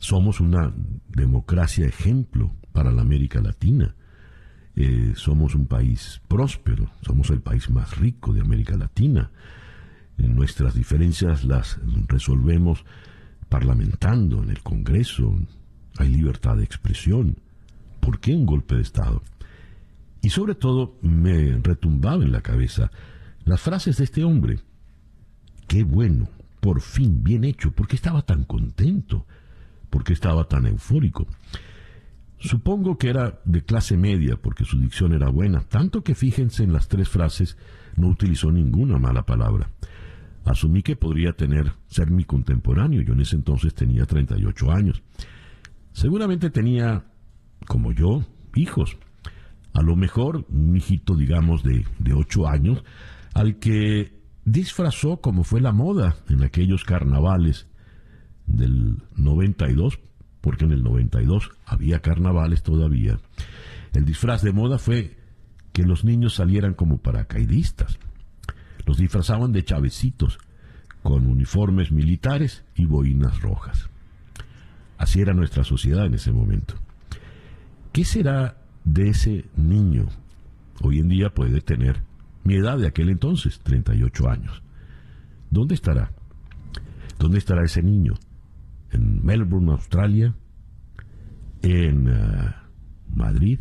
[0.01, 0.73] Somos una
[1.09, 3.95] democracia ejemplo para la América Latina.
[4.75, 9.29] Eh, somos un país próspero, somos el país más rico de América Latina.
[10.17, 12.83] Nuestras diferencias las resolvemos
[13.47, 15.35] parlamentando en el Congreso.
[15.99, 17.37] Hay libertad de expresión.
[17.99, 19.21] ¿Por qué un golpe de Estado?
[20.23, 22.89] Y sobre todo me retumbaba en la cabeza
[23.45, 24.61] las frases de este hombre.
[25.67, 26.27] Qué bueno,
[26.59, 29.27] por fin, bien hecho, porque estaba tan contento,
[29.91, 31.27] porque estaba tan eufórico.
[32.39, 36.73] Supongo que era de clase media, porque su dicción era buena, tanto que fíjense en
[36.73, 37.55] las tres frases,
[37.95, 39.69] no utilizó ninguna mala palabra.
[40.43, 45.03] Asumí que podría tener, ser mi contemporáneo, yo en ese entonces tenía 38 años.
[45.93, 47.05] Seguramente tenía,
[47.67, 48.25] como yo,
[48.55, 48.97] hijos.
[49.73, 52.83] A lo mejor un hijito, digamos, de, de 8 años,
[53.35, 57.67] al que disfrazó como fue la moda en aquellos carnavales
[58.51, 59.99] del 92,
[60.41, 63.19] porque en el 92 había carnavales todavía.
[63.93, 65.17] El disfraz de moda fue
[65.73, 67.97] que los niños salieran como paracaidistas.
[68.85, 70.39] Los disfrazaban de chavecitos,
[71.03, 73.89] con uniformes militares y boinas rojas.
[74.97, 76.75] Así era nuestra sociedad en ese momento.
[77.91, 80.07] ¿Qué será de ese niño?
[80.81, 82.03] Hoy en día puede tener
[82.43, 84.63] mi edad de aquel entonces, 38 años.
[85.49, 86.11] ¿Dónde estará?
[87.19, 88.13] ¿Dónde estará ese niño?
[88.91, 90.35] ¿En Melbourne, Australia?
[91.61, 92.51] ¿En uh,
[93.15, 93.59] Madrid?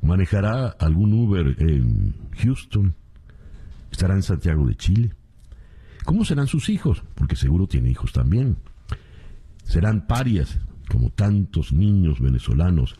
[0.00, 2.94] ¿Manejará algún Uber en Houston?
[3.90, 5.14] ¿Estará en Santiago de Chile?
[6.04, 7.04] ¿Cómo serán sus hijos?
[7.14, 8.56] Porque seguro tiene hijos también.
[9.64, 12.96] Serán parias, como tantos niños venezolanos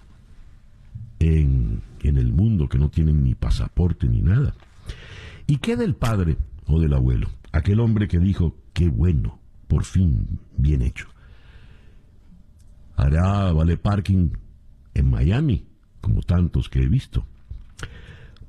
[1.19, 4.55] en, en el mundo que no tienen ni pasaporte ni nada.
[5.47, 7.29] ¿Y qué del padre o del abuelo?
[7.51, 11.09] Aquel hombre que dijo, qué bueno, por fin, bien hecho.
[12.97, 14.31] Hará vale parking
[14.95, 15.67] en Miami,
[16.01, 17.27] como tantos que he visto.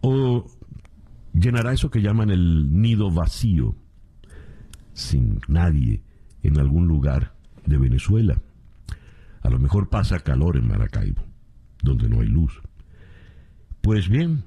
[0.01, 0.45] O
[1.33, 3.75] llenará eso que llaman el nido vacío,
[4.93, 6.03] sin nadie
[6.43, 7.33] en algún lugar
[7.65, 8.41] de Venezuela.
[9.41, 11.23] A lo mejor pasa calor en Maracaibo,
[11.81, 12.61] donde no hay luz.
[13.81, 14.43] Pues bien,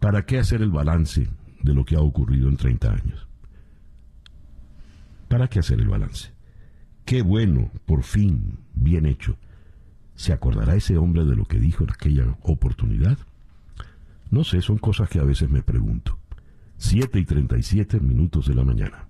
[0.00, 1.28] ¿Para qué hacer el balance
[1.62, 3.26] de lo que ha ocurrido en 30 años?
[5.28, 6.30] ¿Para qué hacer el balance?
[7.08, 9.38] Qué bueno, por fin, bien hecho.
[10.14, 13.16] ¿Se acordará ese hombre de lo que dijo en aquella oportunidad?
[14.30, 16.18] No sé, son cosas que a veces me pregunto.
[16.76, 19.08] 7 y 37 minutos de la mañana.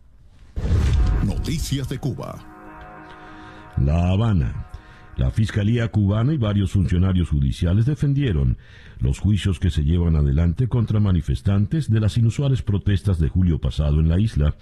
[1.26, 2.38] Noticias de Cuba.
[3.78, 4.68] La Habana.
[5.16, 8.58] La Fiscalía cubana y varios funcionarios judiciales defendieron
[9.00, 13.98] los juicios que se llevan adelante contra manifestantes de las inusuales protestas de julio pasado
[13.98, 14.54] en la isla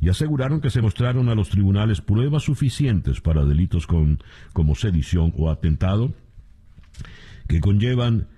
[0.00, 5.32] y aseguraron que se mostraron a los tribunales pruebas suficientes para delitos con, como sedición
[5.36, 6.12] o atentado
[7.48, 8.28] que conllevan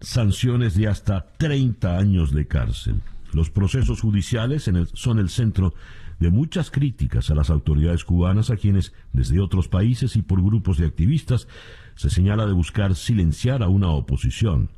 [0.00, 3.00] sanciones de hasta 30 años de cárcel.
[3.32, 5.72] Los procesos judiciales son el centro
[6.20, 10.76] de muchas críticas a las autoridades cubanas a quienes desde otros países y por grupos
[10.76, 11.48] de activistas
[11.94, 14.68] se señala de buscar silenciar a una oposición.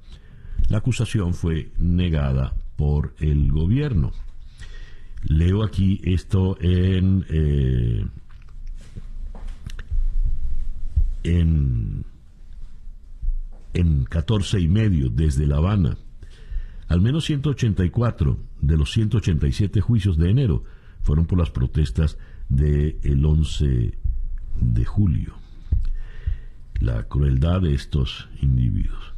[0.69, 4.13] La acusación fue negada por el gobierno.
[5.27, 8.07] Leo aquí esto en, eh,
[11.23, 12.05] en,
[13.73, 15.97] en 14 y medio desde La Habana.
[16.89, 20.65] Al menos 184 de los 187 juicios de enero
[21.03, 23.99] fueron por las protestas del el 11
[24.61, 25.35] de julio.
[26.81, 29.15] La crueldad de estos individuos.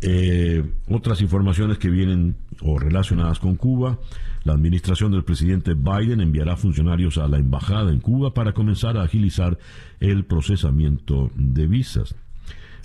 [0.00, 3.98] Eh, otras informaciones que vienen o relacionadas con Cuba.
[4.44, 9.02] La administración del presidente Biden enviará funcionarios a la embajada en Cuba para comenzar a
[9.02, 9.58] agilizar
[10.00, 12.14] el procesamiento de visas.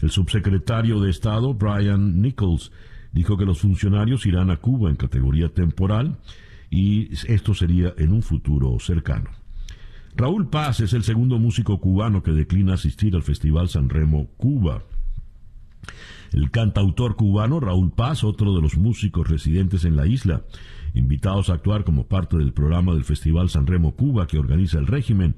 [0.02, 2.72] El subsecretario de Estado, Brian Nichols,
[3.12, 6.18] dijo que los funcionarios irán a Cuba en categoría temporal
[6.70, 9.30] y esto sería en un futuro cercano.
[10.16, 14.84] Raúl Paz es el segundo músico cubano que declina asistir al Festival San Remo Cuba.
[16.32, 20.44] El cantautor cubano Raúl Paz, otro de los músicos residentes en la isla,
[20.94, 24.88] invitados a actuar como parte del programa del Festival San Remo Cuba que organiza el
[24.88, 25.36] régimen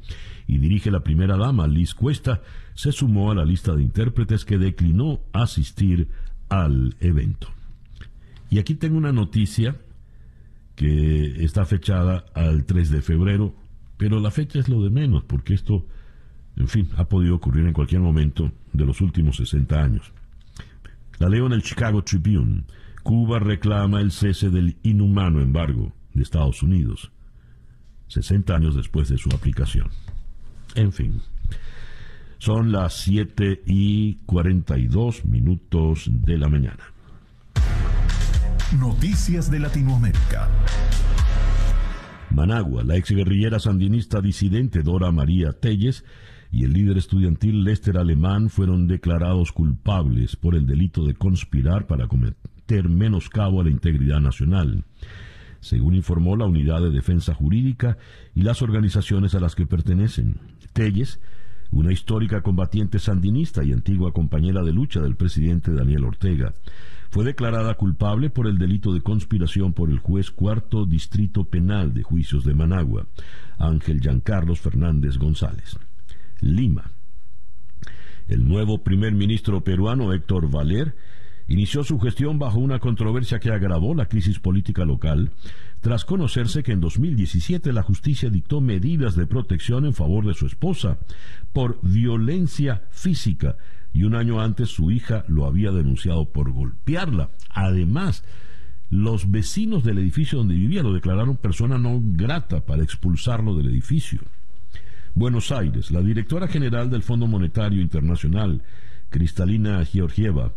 [0.48, 2.42] y dirige la primera dama Liz Cuesta,
[2.74, 6.08] se sumó a la lista de intérpretes que declinó asistir
[6.50, 7.48] al evento.
[8.50, 9.78] Y aquí tengo una noticia
[10.76, 13.54] que está fechada al 3 de febrero,
[13.98, 15.86] pero la fecha es lo de menos, porque esto,
[16.58, 20.12] en fin, ha podido ocurrir en cualquier momento de los últimos 60 años.
[21.20, 22.64] La leo en el Chicago Tribune.
[23.04, 27.12] Cuba reclama el cese del inhumano embargo de Estados Unidos,
[28.08, 29.90] 60 años después de su aplicación.
[30.76, 31.22] En fin,
[32.38, 36.84] son las 7 y 42 minutos de la mañana.
[38.80, 40.50] Noticias de Latinoamérica.
[42.30, 46.06] Managua, la exguerrillera sandinista disidente Dora María Telles
[46.52, 52.08] y el líder estudiantil Lester Alemán fueron declarados culpables por el delito de conspirar para
[52.08, 52.51] cometer
[52.90, 54.84] menoscabo a la integridad nacional,
[55.60, 57.98] según informó la Unidad de Defensa Jurídica
[58.34, 60.38] y las organizaciones a las que pertenecen.
[60.74, 61.20] Telles,
[61.72, 66.54] una histórica combatiente sandinista y antigua compañera de lucha del presidente Daniel Ortega,
[67.10, 72.04] fue declarada culpable por el delito de conspiración por el juez cuarto distrito penal de
[72.04, 73.06] juicios de Managua,
[73.58, 75.78] Ángel Giancarlos Fernández González.
[76.40, 76.92] Lima.
[78.30, 80.96] El nuevo primer ministro peruano Héctor Valer
[81.52, 85.32] inició su gestión bajo una controversia que agravó la crisis política local,
[85.82, 90.46] tras conocerse que en 2017 la justicia dictó medidas de protección en favor de su
[90.46, 90.98] esposa
[91.52, 93.58] por violencia física
[93.94, 97.30] y un año antes su hija lo había denunciado por golpearla.
[97.50, 98.24] Además,
[98.90, 104.22] los vecinos del edificio donde vivía lo declararon persona no grata para expulsarlo del edificio.
[105.14, 108.62] Buenos Aires, la directora general del Fondo Monetario Internacional,
[109.10, 110.54] Cristalina Georgieva,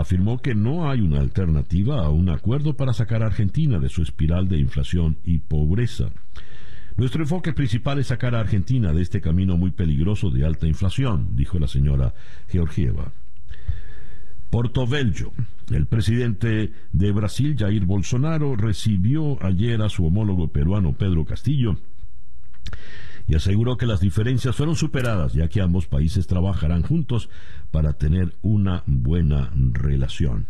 [0.00, 4.02] afirmó que no hay una alternativa a un acuerdo para sacar a Argentina de su
[4.02, 6.10] espiral de inflación y pobreza.
[6.96, 11.36] Nuestro enfoque principal es sacar a Argentina de este camino muy peligroso de alta inflación,
[11.36, 12.14] dijo la señora
[12.48, 13.12] Georgieva.
[14.50, 15.32] Porto-Belgio.
[15.70, 21.76] El presidente de Brasil, Jair Bolsonaro, recibió ayer a su homólogo peruano Pedro Castillo
[23.28, 27.28] y aseguró que las diferencias fueron superadas, ya que ambos países trabajarán juntos
[27.70, 30.46] para tener una buena relación.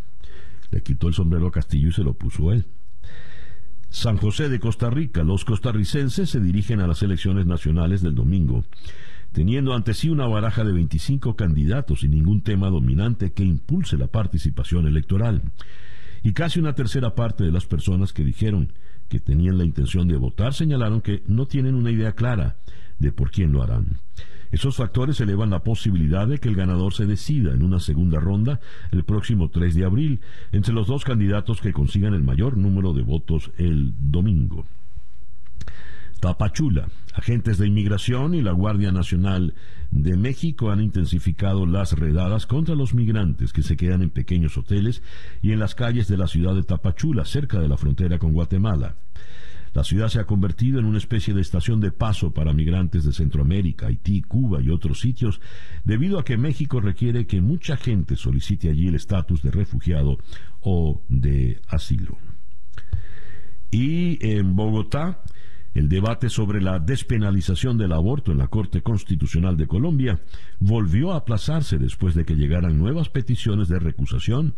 [0.70, 2.66] Le quitó el sombrero a Castillo y se lo puso él.
[3.91, 5.24] San José de Costa Rica.
[5.24, 8.64] Los costarricenses se dirigen a las elecciones nacionales del domingo,
[9.33, 14.07] teniendo ante sí una baraja de 25 candidatos y ningún tema dominante que impulse la
[14.07, 15.43] participación electoral.
[16.22, 18.72] Y casi una tercera parte de las personas que dijeron
[19.09, 22.57] que tenían la intención de votar señalaron que no tienen una idea clara
[22.99, 23.99] de por quién lo harán.
[24.51, 28.61] Esos factores elevan la posibilidad de que el ganador se decida en una segunda ronda
[28.93, 30.21] el próximo 3 de abril
[30.53, 34.65] entre los dos candidatos que consigan el mayor número de votos el domingo.
[36.21, 36.89] Tapachula.
[37.14, 39.55] Agentes de inmigración y la Guardia Nacional
[39.91, 45.03] de México han intensificado las redadas contra los migrantes que se quedan en pequeños hoteles
[45.43, 48.97] y en las calles de la ciudad de Tapachula, cerca de la frontera con Guatemala.
[49.75, 53.12] La ciudad se ha convertido en una especie de estación de paso para migrantes de
[53.12, 55.41] Centroamérica, Haití, Cuba y otros sitios,
[55.85, 60.19] debido a que México requiere que mucha gente solicite allí el estatus de refugiado
[60.61, 62.19] o de asilo.
[63.71, 65.23] Y en Bogotá,
[65.79, 70.20] el debate sobre la despenalización del aborto en la Corte Constitucional de Colombia
[70.59, 74.55] volvió a aplazarse después de que llegaran nuevas peticiones de recusación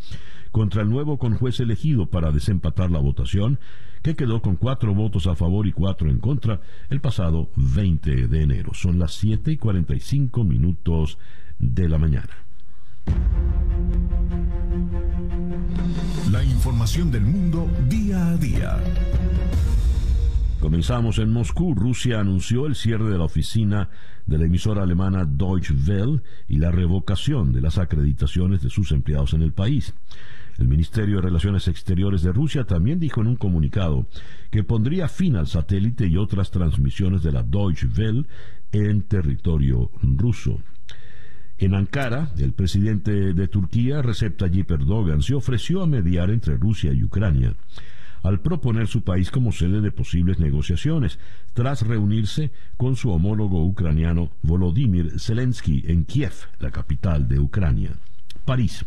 [0.51, 3.61] contra el nuevo conjuez elegido para desempatar la votación,
[4.03, 8.43] que quedó con cuatro votos a favor y cuatro en contra el pasado 20 de
[8.43, 8.73] enero.
[8.73, 11.19] Son las 7 y 45 minutos
[11.59, 12.33] de la mañana.
[16.33, 18.79] La información del mundo día a día.
[20.61, 21.75] Comenzamos en Moscú.
[21.75, 23.89] Rusia anunció el cierre de la oficina
[24.27, 29.33] de la emisora alemana Deutsche Welle y la revocación de las acreditaciones de sus empleados
[29.33, 29.95] en el país.
[30.59, 34.07] El Ministerio de Relaciones Exteriores de Rusia también dijo en un comunicado
[34.51, 38.27] que pondría fin al satélite y otras transmisiones de la Deutsche Welle
[38.71, 40.61] en territorio ruso.
[41.57, 46.93] En Ankara, el presidente de Turquía, Recep Tayyip Erdogan, se ofreció a mediar entre Rusia
[46.93, 47.55] y Ucrania
[48.23, 51.19] al proponer su país como sede de posibles negociaciones,
[51.55, 57.93] tras reunirse con su homólogo ucraniano Volodymyr Zelensky en Kiev, la capital de Ucrania.
[58.45, 58.85] París.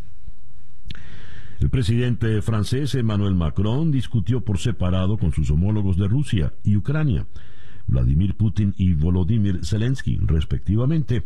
[1.60, 7.26] El presidente francés Emmanuel Macron discutió por separado con sus homólogos de Rusia y Ucrania,
[7.86, 11.24] Vladimir Putin y Volodymyr Zelensky, respectivamente,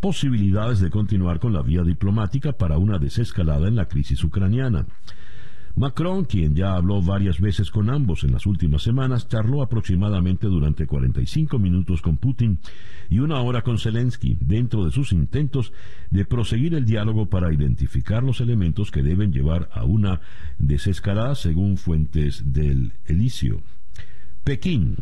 [0.00, 4.86] posibilidades de continuar con la vía diplomática para una desescalada en la crisis ucraniana.
[5.78, 10.86] Macron, quien ya habló varias veces con ambos en las últimas semanas, charló aproximadamente durante
[10.86, 12.58] 45 minutos con Putin
[13.08, 15.72] y una hora con Zelensky dentro de sus intentos
[16.10, 20.20] de proseguir el diálogo para identificar los elementos que deben llevar a una
[20.58, 23.62] desescalada según fuentes del Elicio.
[24.42, 24.96] Pekín.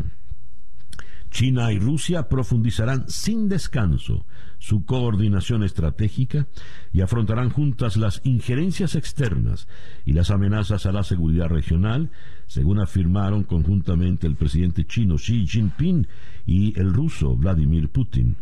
[1.31, 4.27] China y Rusia profundizarán sin descanso
[4.59, 6.47] su coordinación estratégica
[6.93, 9.69] y afrontarán juntas las injerencias externas
[10.05, 12.11] y las amenazas a la seguridad regional,
[12.47, 16.07] según afirmaron conjuntamente el presidente chino Xi Jinping
[16.47, 18.37] y el ruso Vladimir Putin.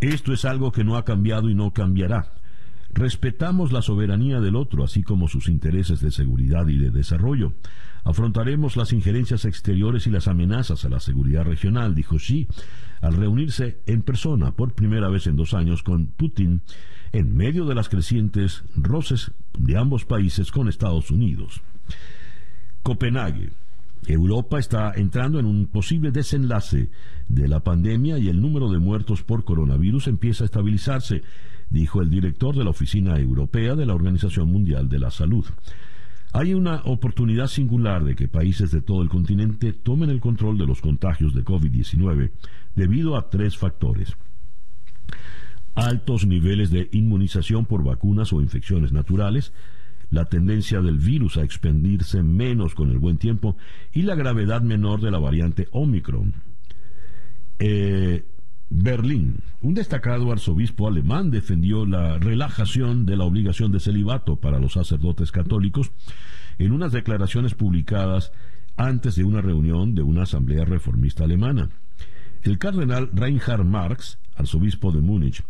[0.00, 2.32] Esto es algo que no ha cambiado y no cambiará.
[2.90, 7.52] Respetamos la soberanía del otro, así como sus intereses de seguridad y de desarrollo.
[8.04, 12.48] Afrontaremos las injerencias exteriores y las amenazas a la seguridad regional, dijo Xi,
[13.00, 16.62] al reunirse en persona por primera vez en dos años con Putin
[17.12, 21.60] en medio de las crecientes roces de ambos países con Estados Unidos.
[22.82, 23.50] Copenhague.
[24.06, 26.88] Europa está entrando en un posible desenlace
[27.28, 31.22] de la pandemia y el número de muertos por coronavirus empieza a estabilizarse,
[31.70, 35.44] dijo el director de la Oficina Europea de la Organización Mundial de la Salud.
[36.32, 40.66] Hay una oportunidad singular de que países de todo el continente tomen el control de
[40.66, 42.30] los contagios de COVID-19
[42.74, 44.14] debido a tres factores.
[45.74, 49.52] Altos niveles de inmunización por vacunas o infecciones naturales,
[50.10, 53.56] la tendencia del virus a expandirse menos con el buen tiempo
[53.92, 56.34] y la gravedad menor de la variante Omicron.
[57.58, 58.24] Eh,
[58.70, 59.42] Berlín.
[59.62, 65.32] Un destacado arzobispo alemán defendió la relajación de la obligación de celibato para los sacerdotes
[65.32, 65.90] católicos
[66.58, 68.32] en unas declaraciones publicadas
[68.76, 71.70] antes de una reunión de una asamblea reformista alemana.
[72.42, 75.42] El cardenal Reinhard Marx, arzobispo de Múnich,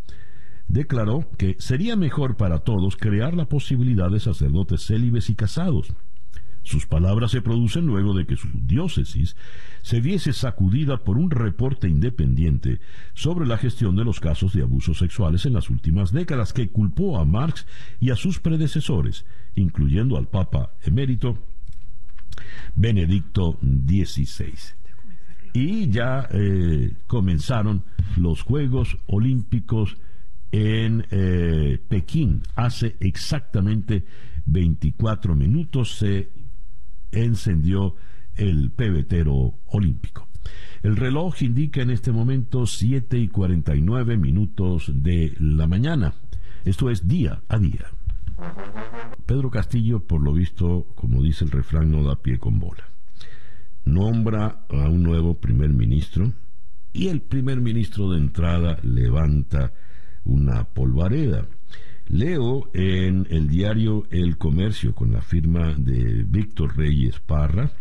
[0.67, 5.93] declaró que sería mejor para todos crear la posibilidad de sacerdotes célibes y casados
[6.63, 9.35] sus palabras se producen luego de que su diócesis
[9.81, 12.79] se viese sacudida por un reporte independiente
[13.13, 17.17] sobre la gestión de los casos de abusos sexuales en las últimas décadas que culpó
[17.17, 17.65] a Marx
[17.99, 21.37] y a sus predecesores, incluyendo al Papa emérito
[22.75, 24.53] Benedicto XVI.
[25.53, 27.83] Y ya eh, comenzaron
[28.17, 29.97] los Juegos Olímpicos
[30.51, 32.43] en eh, Pekín.
[32.55, 34.05] Hace exactamente
[34.45, 36.29] 24 minutos se
[37.11, 37.95] encendió
[38.35, 40.27] el pebetero olímpico.
[40.81, 46.13] El reloj indica en este momento 7 y 49 minutos de la mañana.
[46.63, 47.85] Esto es día a día.
[49.25, 52.87] Pedro Castillo, por lo visto, como dice el refrán, no da pie con bola.
[53.85, 56.31] Nombra a un nuevo primer ministro
[56.93, 59.73] y el primer ministro de entrada levanta
[60.25, 61.45] una polvareda.
[62.09, 67.71] Leo en el diario El Comercio, con la firma de Víctor Reyes Parra,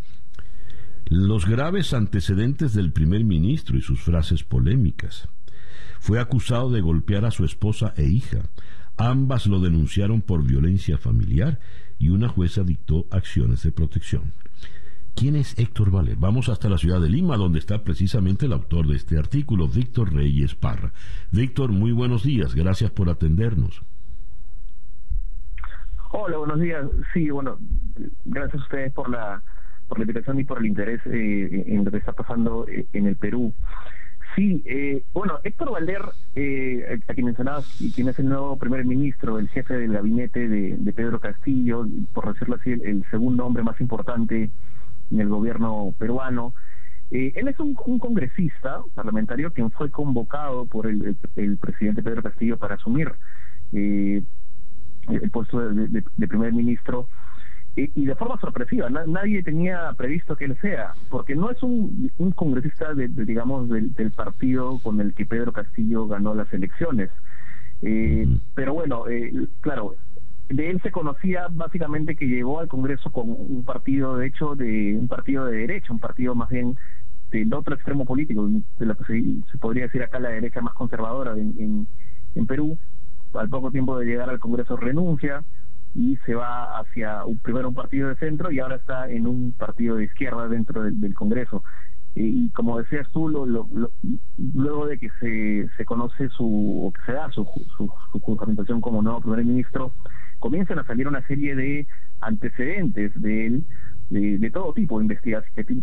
[1.07, 5.31] los graves antecedentes del primer ministro y sus frases polémicas.
[5.99, 8.43] Fue acusado de golpear a su esposa e hija.
[8.99, 11.59] Ambas lo denunciaron por violencia familiar
[11.99, 14.35] y una jueza dictó acciones de protección.
[15.15, 16.17] ¿Quién es Héctor Vale?
[16.19, 20.13] Vamos hasta la ciudad de Lima, donde está precisamente el autor de este artículo, Víctor
[20.13, 20.93] Reyes Parra.
[21.33, 23.81] Víctor, muy buenos días, gracias por atendernos.
[26.11, 26.87] Hola, buenos días.
[27.13, 27.59] Sí, bueno,
[28.25, 29.43] gracias a ustedes por la
[29.89, 33.07] por la invitación y por el interés eh, en lo que está pasando eh, en
[33.07, 33.55] el Perú.
[34.35, 36.03] Sí, eh, bueno, Héctor Valder,
[36.35, 41.19] eh, a mencionabas, quien es el nuevo primer ministro, el jefe del gabinete de, Pedro
[41.19, 44.51] Castillo, por decirlo así, el, segundo hombre más importante
[45.11, 46.55] en el gobierno peruano.
[47.11, 52.59] Eh, él es un, congresista parlamentario quien fue convocado por el, el presidente Pedro Castillo
[52.59, 53.13] para asumir
[53.73, 54.23] eh,
[55.11, 57.09] el puesto de, primer ministro
[57.77, 58.89] y, de forma sorpresiva.
[58.91, 64.81] nadie tenía previsto que él sea, porque no es un, congresista, de, digamos, del, partido
[64.83, 67.11] con el que Pedro Castillo ganó las elecciones.
[67.83, 69.95] Eh, pero bueno, eh, claro,
[70.49, 74.97] de él se conocía básicamente que llegó al Congreso con un partido, de hecho, de
[74.99, 76.77] un partido de derecha, un partido más bien
[77.31, 78.49] del otro extremo político,
[78.79, 79.05] de lo que
[79.53, 81.87] se, podría decir acá la derecha más conservadora en,
[82.35, 82.79] en Perú,
[83.35, 85.43] al poco tiempo de llegar al Congreso renuncia
[85.95, 89.53] y se va hacia un, primero un partido de centro y ahora está en un
[89.53, 91.63] partido de izquierda dentro del, Congreso.
[92.15, 93.47] Y, como decías tú, lo,
[94.55, 99.03] luego de que se, se conoce su, o que se da su, su, su como
[99.03, 99.93] nuevo primer ministro,
[100.39, 101.87] comienzan a salir una serie de
[102.21, 103.65] antecedentes de él
[104.11, 105.19] de, todo tipo de.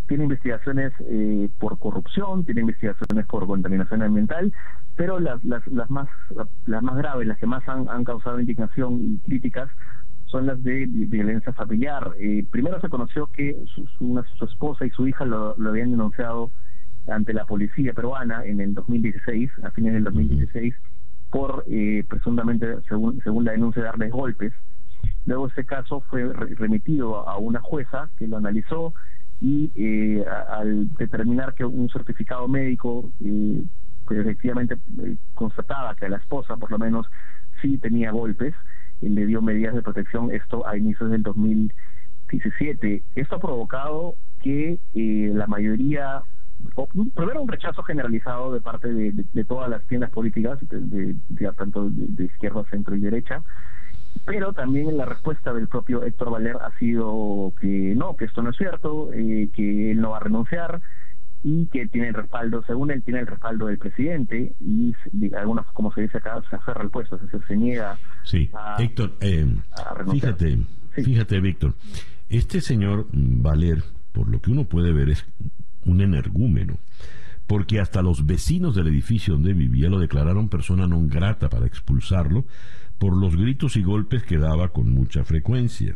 [0.07, 4.51] Tiene investigaciones eh, por corrupción, tiene investigaciones por contaminación ambiental,
[4.95, 6.07] pero las, las, las, más,
[6.65, 9.69] las más graves, las que más han, han causado indignación y críticas,
[10.25, 12.11] son las de violencia familiar.
[12.19, 16.51] Eh, primero se conoció que su, su, esposa y su hija lo, lo, habían denunciado
[17.07, 20.73] ante la policía peruana en el 2016, a fines del 2016,
[21.29, 24.53] por eh, presuntamente, según, según la denuncia, darles golpes.
[25.25, 28.93] Luego ese caso fue remitido a una jueza que lo analizó
[29.41, 33.63] y eh, al determinar que un certificado médico eh,
[34.05, 37.07] pues efectivamente eh, constataba que la esposa por lo menos
[37.61, 38.53] sí tenía golpes,
[39.01, 43.03] le dio medidas de protección, esto a inicios del 2017.
[43.15, 46.21] Esto ha provocado que la mayoría
[47.15, 51.15] primero un rechazo generalizado de parte de, todas las tiendas políticas, de,
[51.57, 53.41] tanto de, izquierda, centro y derecha,
[54.25, 58.49] pero también la respuesta del propio Héctor Valer ha sido que no, que esto no
[58.49, 60.81] es cierto, eh, que él no va a renunciar
[61.43, 64.95] y que tiene el respaldo, según él, tiene el respaldo del presidente y
[65.35, 68.49] algunos, como se dice acá, se aferra al puesto, se, se niega sí.
[68.53, 69.45] a, Héctor, eh,
[70.11, 70.57] Fíjate,
[70.91, 71.75] fíjate, Víctor,
[72.29, 75.23] este señor Valer, por lo que uno puede ver, es
[75.85, 76.79] un energúmeno
[77.47, 82.45] porque hasta los vecinos del edificio donde vivía lo declararon persona non grata para expulsarlo
[82.97, 85.95] por los gritos y golpes que daba con mucha frecuencia.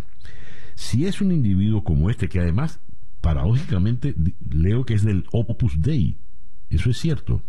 [0.76, 2.80] Si es un individuo como este, que además,
[3.22, 4.16] paradójicamente,
[4.50, 6.18] leo que es del Opus Dei,
[6.70, 7.42] ¿eso es cierto?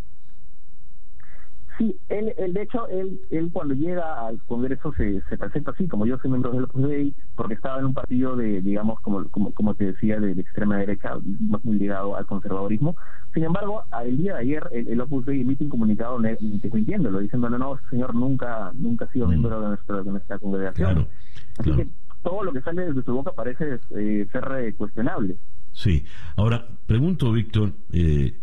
[1.81, 6.05] Sí, él, de hecho, él, él cuando llega al Congreso se, se presenta así, como
[6.05, 9.55] yo soy miembro del Opus Dei, porque estaba en un partido de, digamos, como, como,
[9.55, 11.15] como te decía, de, extrema derecha,
[11.63, 12.97] muy ligado al conservadorismo.
[13.33, 17.57] Sin embargo, el día de ayer, el, Opus Dei emite un comunicado mintiéndolo, diciendo, no,
[17.57, 19.31] no, señor nunca nunca ha sido mm.
[19.31, 21.09] miembro de nuestra, de nuestra congregación.
[21.57, 21.89] así que
[22.23, 25.37] todo lo que sale de su boca parece eh, ser cuestionable.
[25.73, 26.05] Sí.
[26.37, 28.35] Ahora, pregunto, Víctor, eh,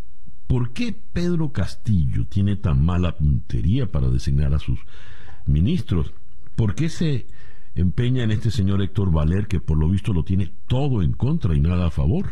[0.47, 4.79] ¿Por qué Pedro Castillo tiene tan mala puntería para designar a sus
[5.45, 6.13] ministros?
[6.55, 7.27] ¿Por qué se
[7.75, 11.53] empeña en este señor Héctor Valer, que por lo visto lo tiene todo en contra
[11.53, 12.27] y nada a favor?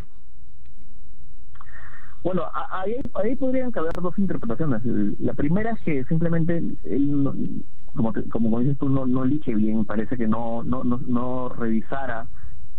[2.23, 2.41] Bueno,
[2.71, 4.81] ahí, podrían caber dos interpretaciones.
[5.19, 7.63] La primera es que simplemente él,
[7.93, 12.27] como, como dices tú, no, no elige bien, parece que no, no, no, no revisara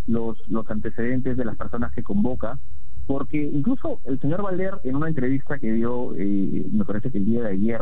[0.09, 2.59] los, los antecedentes de las personas que convoca
[3.07, 7.25] porque incluso el señor Valer, en una entrevista que dio, eh, me parece que el
[7.25, 7.81] día de ayer,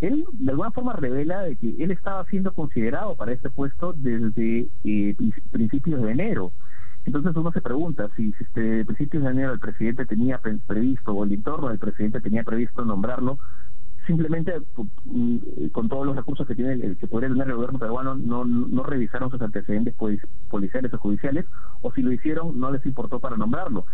[0.00, 4.68] él de alguna forma revela de que él estaba siendo considerado para este puesto desde
[4.84, 5.16] eh,
[5.50, 6.52] principios de enero.
[7.04, 11.24] Entonces uno se pregunta si, si este principios de enero el presidente tenía previsto o
[11.24, 13.38] el entorno del presidente tenía previsto nombrarlo,
[14.06, 14.52] simplemente
[15.04, 18.44] mm, con todos los recursos que tiene el, que podría tener el gobierno peruano no,
[18.44, 19.94] no revisaron sus antecedentes
[20.48, 21.44] policiales o judiciales
[21.80, 23.86] o si lo hicieron no les importó para nombrarlo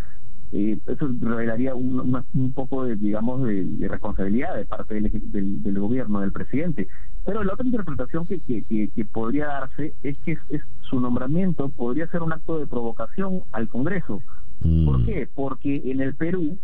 [0.53, 6.21] eh, eso revelaría un, un, poco de digamos de, responsabilidad de parte del, del, gobierno
[6.21, 6.89] del presidente
[7.25, 8.63] pero la otra interpretación que, que,
[8.95, 13.69] que, podría darse es que es, su nombramiento podría ser un acto de provocación al
[13.69, 14.21] Congreso
[14.61, 14.85] mm.
[14.85, 15.29] ¿por qué?
[15.35, 16.59] porque en el Perú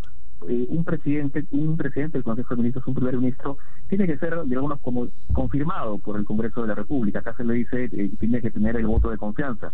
[0.47, 3.59] eh, un presidente, un presidente del Consejo de Ministros, un primer ministro,
[3.89, 7.19] tiene que ser, digamos, como confirmado por el Congreso de la República.
[7.19, 9.73] Acá se le dice, eh, tiene que tener el voto de confianza.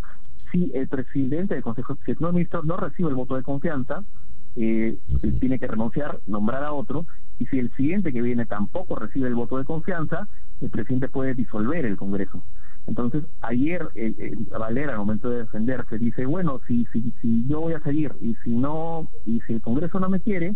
[0.55, 4.05] Si el presidente del Consejo de Ministros no recibe el voto de confianza,
[4.55, 4.97] eh,
[5.41, 7.07] tiene que renunciar, nombrar a otro,
[7.41, 10.29] y si el siguiente que viene tampoco recibe el voto de confianza,
[10.61, 12.45] el presidente puede disolver el Congreso.
[12.87, 17.73] Entonces, ayer eh, Valera, al momento de defenderse, dice, bueno, si, si, si yo voy
[17.73, 20.55] a seguir y si no, y si el Congreso no me quiere,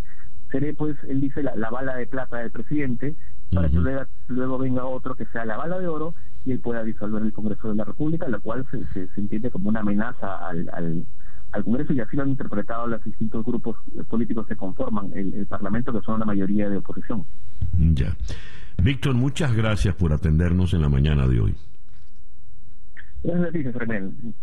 [0.52, 3.16] seré, pues, él dice, la, bala de plata del presidente,
[3.52, 3.78] para que
[4.28, 6.14] luego, venga otro que sea la bala de oro
[6.48, 9.68] y él pueda disolver el Congreso de la República, lo cual se, se, entiende como
[9.68, 11.06] una amenaza al, al,
[11.52, 13.76] al, Congreso y así lo han interpretado los distintos grupos
[14.08, 17.26] políticos que conforman el, el Parlamento, que son la mayoría de oposición.
[17.76, 18.16] Ya.
[18.82, 21.54] Víctor, muchas gracias por atendernos en la mañana de hoy.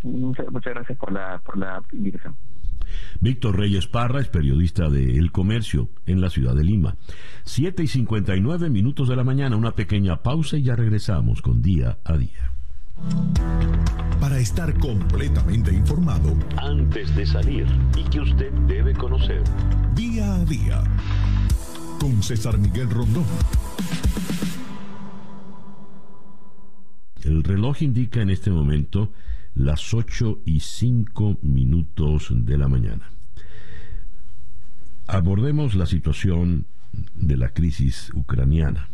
[0.03, 2.35] Muchas, muchas gracias por la, por la invitación.
[3.19, 6.95] Víctor Reyes Parra es periodista de El Comercio en la ciudad de Lima.
[7.43, 11.97] 7 y 59 minutos de la mañana, una pequeña pausa y ya regresamos con Día
[12.03, 12.53] a Día.
[14.19, 19.43] Para estar completamente informado, antes de salir y que usted debe conocer.
[19.93, 20.83] Día a Día,
[21.99, 23.25] con César Miguel Rondón.
[27.23, 29.11] El reloj indica en este momento
[29.55, 33.09] las 8 y 5 minutos de la mañana.
[35.07, 36.65] Abordemos la situación
[37.15, 38.89] de la crisis ucraniana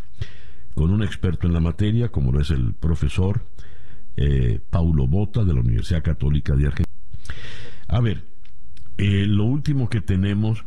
[0.73, 3.45] con un experto en la materia, como lo es el profesor
[4.15, 6.85] eh, Paulo Bota de la Universidad Católica de Argentina.
[7.87, 8.23] A ver,
[8.97, 10.63] eh, lo último que tenemos,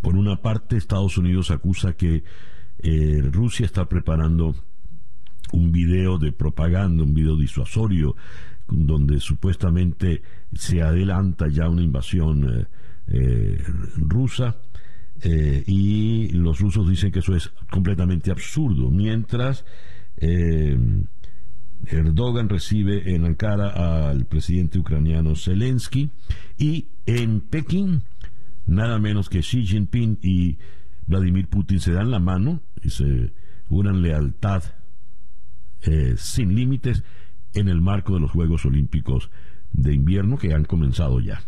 [0.00, 2.24] por una parte, Estados Unidos acusa que
[2.78, 4.54] eh, Rusia está preparando
[5.52, 8.16] un video de propaganda, un video disuasorio,
[8.72, 10.22] donde supuestamente
[10.54, 12.66] se adelanta ya una invasión eh,
[13.08, 13.62] eh,
[13.96, 14.56] rusa.
[15.24, 19.64] Eh, y los rusos dicen que eso es completamente absurdo, mientras
[21.86, 26.10] Erdogan recibe en Ankara al presidente ucraniano Zelensky
[26.58, 28.02] y en Pekín
[28.66, 30.58] nada menos que Xi Jinping y
[31.06, 33.32] Vladimir Putin se dan la mano y se
[33.68, 34.62] juran lealtad
[36.16, 37.02] sin límites
[37.54, 39.30] en el marco de los Juegos Olímpicos
[39.72, 41.42] de invierno que han comenzado ya.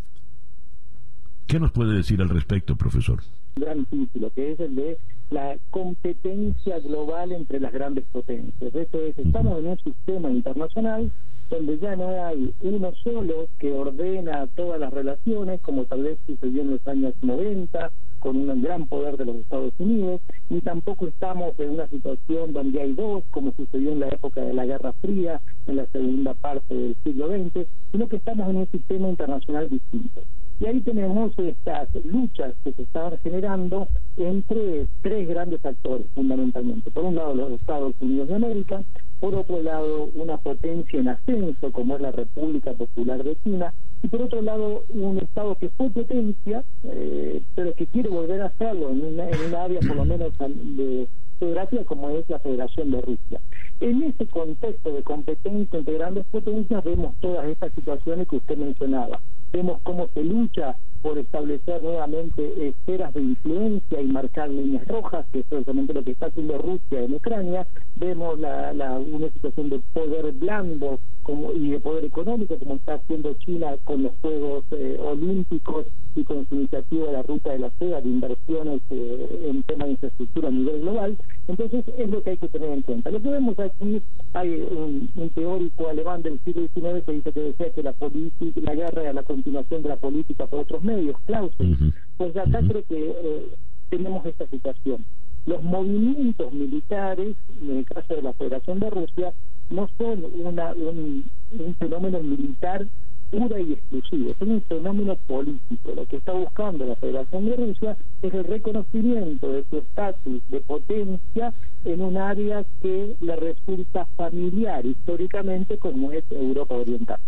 [1.47, 3.21] ¿Qué nos puede decir al respecto, profesor?
[3.57, 4.99] gran título, que es el de
[5.31, 8.75] la competencia global entre las grandes potencias.
[8.75, 11.11] Esto es, estamos en un sistema internacional
[11.51, 16.63] donde ya no hay uno solo que ordena todas las relaciones, como tal vez sucedió
[16.63, 21.59] en los años 90, con un gran poder de los Estados Unidos, ni tampoco estamos
[21.59, 25.43] en una situación donde hay dos, como sucedió en la época de la Guerra Fría,
[25.67, 30.23] en la segunda parte del siglo XX, sino que estamos en un sistema internacional distinto.
[30.61, 36.91] Y ahí tenemos estas luchas que se estaban generando entre tres grandes actores, fundamentalmente.
[36.93, 38.83] Por un lado, los Estados Unidos de América,
[39.19, 44.09] por otro lado, una potencia en ascenso, como es la República Popular de China, y
[44.09, 48.91] por otro lado, un Estado que fue potencia, eh, pero que quiere volver a hacerlo
[48.91, 53.01] en una, en una área, por lo menos, de federativa como es la Federación de
[53.01, 53.41] Rusia.
[53.81, 59.21] En ese contexto de competencia entre grandes potencias vemos todas estas situaciones que usted mencionaba
[59.55, 65.41] vemos cómo se lucha por establecer nuevamente esferas de influencia y marcar líneas rojas, que
[65.41, 67.67] es precisamente lo que está haciendo Rusia en Ucrania.
[67.97, 73.35] Vemos la, una situación de poder blando como, y de poder económico, como está haciendo
[73.35, 75.87] China con los Juegos eh, Olímpicos
[76.17, 79.89] y con su iniciativa de la Ruta de la Seda, de inversiones eh, en temas
[79.89, 81.19] de infraestructura a nivel global.
[81.49, 83.11] Entonces, es lo que hay que tener en cuenta.
[83.11, 84.01] Lo que vemos aquí,
[84.33, 88.75] hay un, teórico alemán del siglo XIX que dice que decía que la, política, la
[88.75, 91.93] guerra era la continuación de la política por otros medios, Clausen.
[92.17, 93.47] Pues acá creo que eh,
[93.91, 95.05] tenemos esta situación.
[95.47, 99.35] Los movimientos militares, en el caso de la Federación de Rusia,
[99.69, 101.25] no son una, un,
[101.59, 102.87] un fenómeno militar
[103.31, 105.93] pura y exclusivo, es un fenómeno político.
[105.95, 110.61] Lo que está buscando la Federación de Rusia es el reconocimiento de su estatus de
[110.61, 111.53] potencia
[111.85, 117.19] en un área que le resulta familiar históricamente como es Europa Oriental.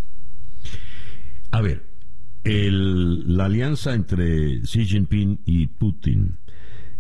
[1.53, 1.83] A ver,
[2.47, 6.39] el, la alianza entre Xi Jinping y Putin.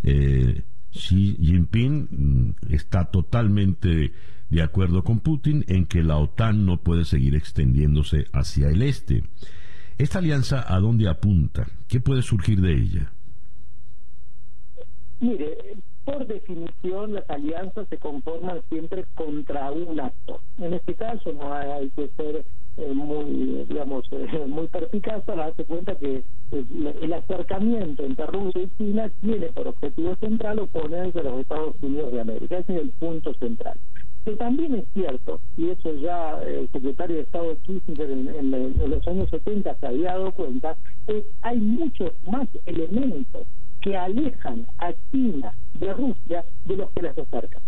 [0.02, 4.12] Eh, Xi Jinping mm, está totalmente
[4.50, 9.22] de acuerdo con Putin en que la OTAN no puede seguir extendiéndose hacia el este.
[9.98, 11.68] ¿Esta alianza a dónde apunta?
[11.86, 13.12] ¿Qué puede surgir de ella?
[15.20, 20.40] Mire, por definición las alianzas se conforman siempre contra un acto.
[20.58, 22.44] En este caso no hay que ser
[22.76, 26.22] eh, muy, digamos, eh, muy perspicaz para darse cuenta que
[26.52, 26.64] eh,
[27.02, 32.12] el acercamiento entre Rusia y China tiene por objetivo central oponerse a los Estados Unidos
[32.12, 32.58] de América.
[32.58, 33.78] Ese es el punto central
[34.26, 38.50] que también es cierto, y eso ya el secretario de Estado Kissinger en,
[38.90, 43.46] los años 70 se había dado cuenta, es hay muchos más elementos
[43.80, 47.62] que alejan a China de Rusia de los que las acercan.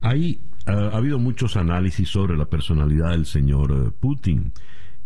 [0.00, 4.52] Hay, ha habido muchos análisis sobre la personalidad del señor eh, Putin,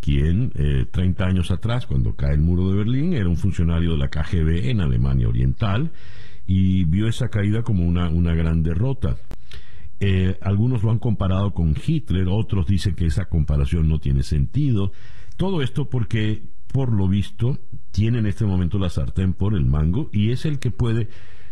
[0.00, 3.98] quien eh, 30 años atrás, cuando cae el muro de Berlín, era un funcionario de
[3.98, 5.90] la KGB en Alemania Oriental
[6.46, 9.16] y vio esa caída como una, una gran derrota.
[9.98, 14.92] Eh, algunos lo han comparado con Hitler, otros dicen que esa comparación no tiene sentido.
[15.36, 17.58] Todo esto porque, por lo visto,
[17.90, 21.08] tiene en este momento la sartén por el mango y es el que puede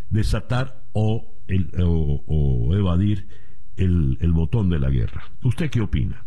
[0.09, 3.27] desatar o el, o, evadir
[3.77, 5.23] el, el botón de la guerra.
[5.43, 6.25] ¿Usted qué opina?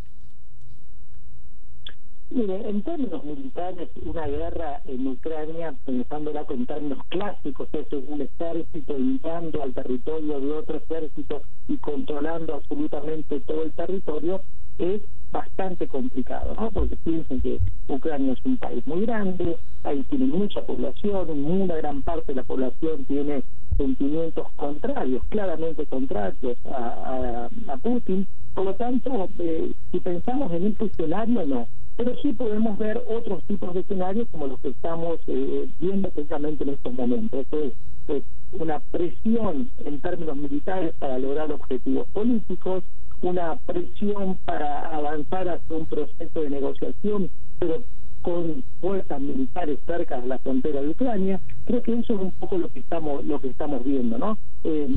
[2.29, 8.21] Mire, en términos militares, una guerra en Ucrania, pensándola con términos clásicos, esto es un
[8.21, 14.43] ejército entrando al territorio de otro ejército y controlando absolutamente todo el territorio,
[14.79, 16.71] es bastante complicado, ¿no?
[16.73, 22.03] Porque piensen que Ucrania es un país muy grande, ahí tiene mucha población, una gran
[22.03, 23.45] parte de la población tiene
[23.77, 28.27] sentimientos contrarios, claramente contrarios a, a, Putin.
[28.55, 31.69] Por lo tanto, eh, si pensamos en un escenario, no.
[31.97, 36.65] Pero sí podemos ver otros tipos de escenarios como los que estamos eh, viendo precisamente
[36.65, 37.47] en estos momentos.
[37.53, 38.23] es
[38.53, 42.85] una presión en términos militares para lograr objetivos políticos,
[43.23, 47.83] una presión para avanzar hacia un proceso de negociación, pero
[48.27, 51.41] con fuerzas militares cerca de la frontera de Ucrania.
[51.65, 54.37] Creo que eso es un poco lo que estamos lo que estamos viendo, ¿no?
[54.65, 54.89] Eh,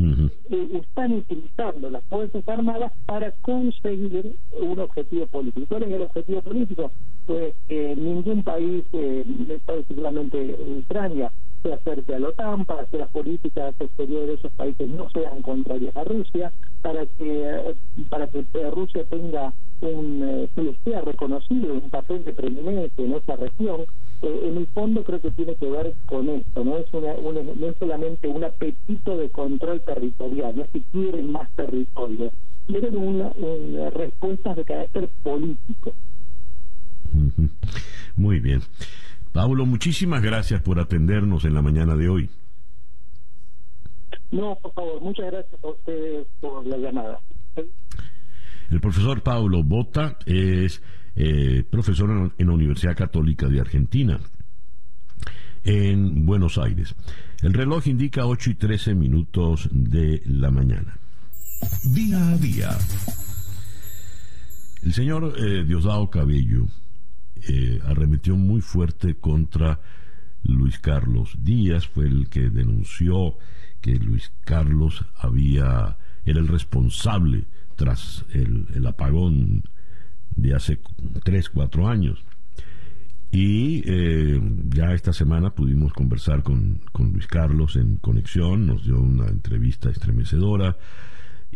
[0.50, 5.68] eh, están utilizando las fuerzas armadas para conseguir un objetivo político.
[5.70, 6.92] ¿Cuál es el objetivo político?
[7.28, 8.84] Pues eh, ningún país,
[9.64, 14.90] particularmente Ucrania, se acerque a la OTAN, para que las políticas exteriores de esos países
[14.90, 16.52] no sean contrarias a Rusia,
[16.82, 17.76] para que
[18.10, 23.14] para que Rusia tenga un eh, se les sea reconocido un papel de preeminencia en
[23.20, 23.82] esa región.
[24.22, 27.68] Eh, en el fondo creo que tiene que ver con esto, no es una, no
[27.68, 32.30] es solamente un apetito de control territorial, no es que quieren más territorio,
[32.68, 33.32] quieren una,
[33.92, 35.94] respuestas de carácter político.
[38.16, 38.62] Muy bien.
[39.32, 42.30] Pablo, muchísimas gracias por atendernos en la mañana de hoy.
[44.32, 47.20] No, por favor, muchas gracias a ustedes por la llamada.
[48.70, 50.84] El profesor Pablo Bota es
[51.20, 54.20] eh, profesor en la Universidad Católica de Argentina,
[55.64, 56.96] en Buenos Aires.
[57.42, 60.98] El reloj indica 8 y 13 minutos de la mañana.
[61.94, 62.78] Día a día.
[64.82, 66.68] El señor eh, Diosdado Cabello
[67.50, 69.82] eh, arremetió muy fuerte contra
[70.44, 73.38] Luis Carlos Díaz, fue el que denunció
[73.82, 77.46] que Luis Carlos había era el responsable
[77.76, 79.64] tras el, apagón
[80.42, 80.80] de hace
[81.24, 82.24] tres, cuatro años.
[83.32, 89.00] Y eh, ya esta semana pudimos conversar con, con, Luis Carlos en conexión, nos dio
[89.00, 90.76] una entrevista estremecedora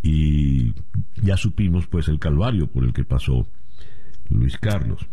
[0.01, 0.73] y
[1.21, 3.47] ya supimos pues el calvario por el que pasó
[4.29, 5.07] Luis Carlos.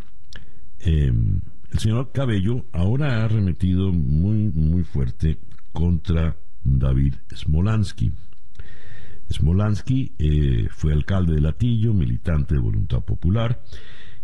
[0.80, 1.40] Em,
[1.70, 5.38] el señor Cabello ahora ha arremetido muy, muy fuerte
[5.72, 8.12] contra David Smolansky.
[9.30, 13.62] Smolansky eh, fue alcalde de Latillo, militante de Voluntad Popular,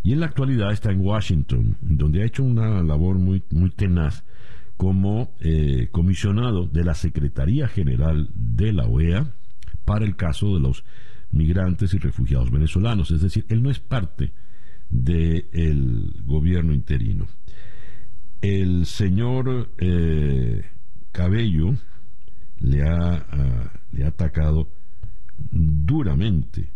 [0.03, 4.25] y en la actualidad está en Washington, donde ha hecho una labor muy, muy tenaz
[4.77, 9.33] como eh, comisionado de la Secretaría General de la OEA
[9.85, 10.85] para el caso de los
[11.31, 13.11] migrantes y refugiados venezolanos.
[13.11, 14.33] Es decir, él no es parte
[14.91, 17.27] del gobierno interino.
[18.43, 20.65] El señor eh,
[21.13, 21.75] Cabello
[22.61, 24.69] le ha, ah, le ha atacado
[25.51, 26.71] duramente.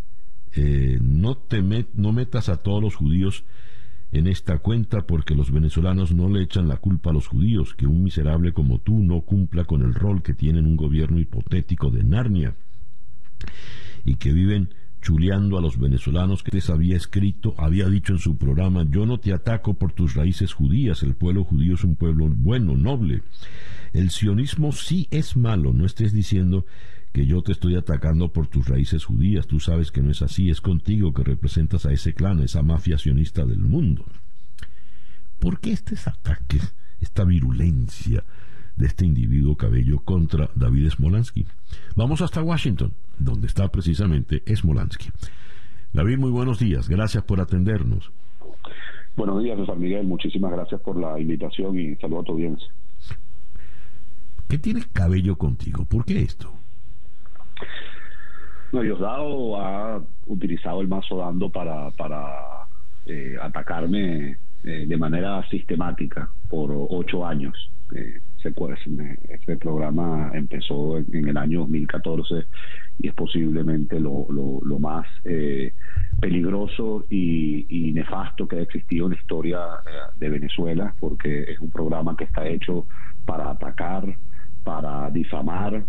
[0.52, 1.62] Eh, no, te
[1.94, 3.44] no metas a todos los judíos
[4.12, 7.86] en esta cuenta porque los venezolanos no le echan la culpa a los judíos, que
[7.86, 12.02] un miserable como tú no cumpla con el rol que tiene un gobierno hipotético de
[12.02, 12.54] Narnia
[14.04, 18.36] y que viven chuleando a los venezolanos que les había escrito, había dicho en su
[18.36, 22.28] programa, yo no te ataco por tus raíces judías, el pueblo judío es un pueblo
[22.28, 23.22] bueno, noble.
[23.92, 26.66] El sionismo sí es malo, no estés diciendo
[27.12, 30.50] que yo te estoy atacando por tus raíces judías, tú sabes que no es así,
[30.50, 34.04] es contigo que representas a ese clan, a esa mafia sionista del mundo.
[35.38, 38.24] ¿Por qué estos ataques, esta virulencia
[38.76, 41.46] de este individuo cabello contra David Smolansky?
[41.96, 45.10] Vamos hasta Washington donde está precisamente Smolansky.
[45.92, 46.88] David, muy buenos días.
[46.88, 48.12] Gracias por atendernos.
[49.16, 50.06] Buenos días, César Miguel.
[50.06, 52.68] Muchísimas gracias por la invitación y saludo a tu audiencia.
[54.48, 55.84] ¿Qué tiene cabello contigo?
[55.84, 56.59] ¿Por qué esto?
[58.72, 62.66] No, Diosdado ha utilizado el mazo dando para, para
[63.06, 67.70] eh, atacarme eh, de manera sistemática por ocho años.
[67.94, 72.46] Eh, ese, programa empezó en, el año 2014
[72.98, 75.74] y es posiblemente lo, lo, más eh,
[76.20, 81.70] peligroso y, nefasto que ha existido en la historia eh, de Venezuela, porque es un
[81.70, 82.86] programa que está hecho
[83.26, 84.16] para atacar,
[84.64, 85.84] para difamar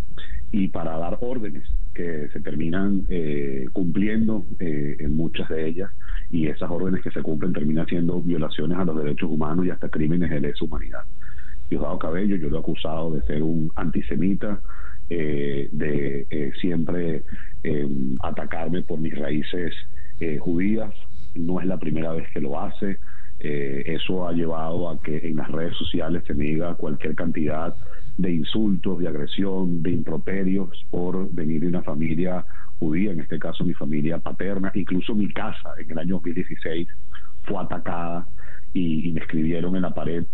[0.52, 5.89] y para dar órdenes que se terminan eh, cumpliendo en muchas de ellas
[6.30, 9.89] y esas órdenes que se cumplen terminan siendo violaciones a los derechos humanos y hasta
[9.89, 11.04] crímenes de lesa humanidad.
[11.70, 14.60] Diosdado Cabello, yo lo he acusado de ser un antisemita,
[15.10, 17.24] eh, de eh, siempre
[17.64, 17.88] eh,
[18.24, 19.74] atacarme por mis raíces
[20.39, 20.93] judías.
[21.34, 22.97] No es la primera vez que lo hace.
[23.42, 27.76] Eso ha llevado a que en las redes sociales se diga cualquier cantidad
[28.18, 32.46] de insultos, de agresión, de improperios por venir de una familia
[32.80, 36.88] judía, en este caso mi familia paterna, incluso mi casa en el año 2016
[37.44, 38.28] fue atacada
[38.74, 40.26] y, y me escribieron en la pared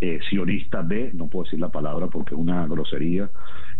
[0.00, 3.30] eh, sionista de, no puedo decir la palabra porque es una grosería,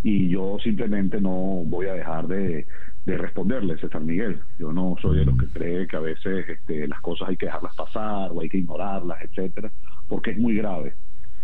[0.03, 2.67] y yo simplemente no voy a dejar de,
[3.05, 4.41] de responderle, César Miguel.
[4.59, 7.47] Yo no soy de los que cree que a veces este, las cosas hay que
[7.47, 9.71] dejarlas pasar o hay que ignorarlas, etcétera,
[10.09, 10.95] porque es muy grave.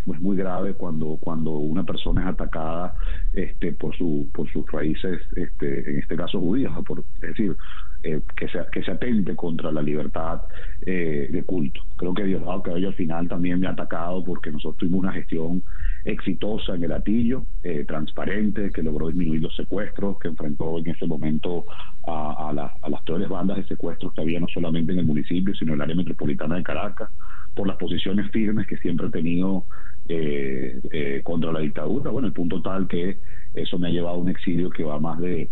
[0.06, 2.94] es muy grave cuando cuando una persona es atacada
[3.34, 7.54] este por su por sus raíces este en este caso judías por es decir
[8.02, 10.40] eh, que se que se atente contra la libertad
[10.86, 14.78] eh, de culto creo que Diosdado Cabello al final también me ha atacado porque nosotros
[14.78, 15.62] tuvimos una gestión
[16.04, 21.06] exitosa en el atillo eh, transparente que logró disminuir los secuestros que enfrentó en ese
[21.06, 21.66] momento
[22.06, 25.76] a, las peores bandas de secuestros que había no solamente en el municipio sino en
[25.76, 27.10] el área metropolitana de Caracas
[27.54, 29.66] por las posiciones firmes que siempre he tenido
[30.08, 32.10] eh, eh, contra la dictadura.
[32.10, 33.18] Bueno, el punto tal que
[33.54, 35.50] eso me ha llevado a un exilio que va más de,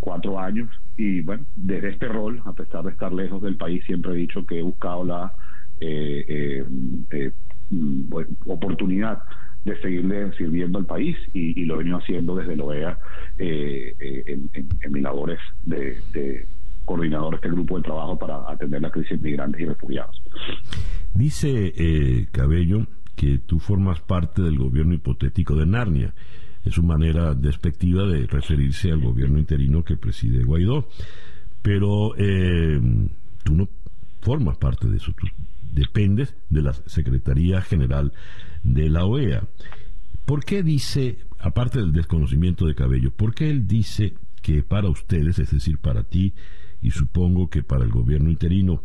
[0.00, 0.68] cuatro años.
[0.96, 4.44] Y bueno, desde este rol, a pesar de estar lejos del país, siempre he dicho
[4.44, 5.32] que he buscado la
[5.80, 6.64] eh,
[7.10, 7.32] eh
[7.70, 8.12] mm,
[8.46, 9.22] oportunidad
[9.64, 12.98] de seguirle sirviendo al país y, lo he venido haciendo desde la OEA
[13.38, 16.46] en, en, mis labores de, de
[16.88, 20.22] coordinador este grupo de trabajo para atender la crisis de migrantes y refugiados.
[21.12, 26.14] Dice eh, Cabello que tú formas parte del gobierno hipotético de Narnia.
[26.64, 30.88] Es su manera despectiva de referirse al gobierno interino que preside Guaidó.
[31.62, 32.80] Pero eh,
[33.44, 33.68] tú no
[34.20, 35.12] formas parte de eso,
[35.72, 38.12] dependes de la Secretaría General
[38.62, 39.42] de la OEA.
[40.24, 45.38] ¿Por qué dice, aparte del desconocimiento de Cabello, por qué él dice que para ustedes,
[45.38, 46.34] es decir, para ti
[46.82, 48.82] y supongo que para el gobierno interino,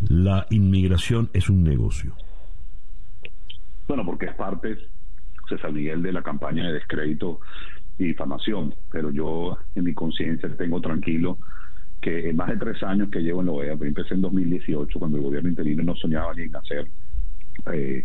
[0.00, 2.14] la inmigración es un negocio?
[3.86, 4.78] Bueno, porque es parte,
[5.48, 7.40] César Miguel, de la campaña de descrédito
[7.98, 11.38] y difamación, pero yo en mi conciencia tengo tranquilo
[12.00, 15.18] que en más de tres años que llevo en la OEA, empecé en 2018 cuando
[15.18, 16.86] el gobierno interino no soñaba ni en hacer,
[17.72, 18.04] eh,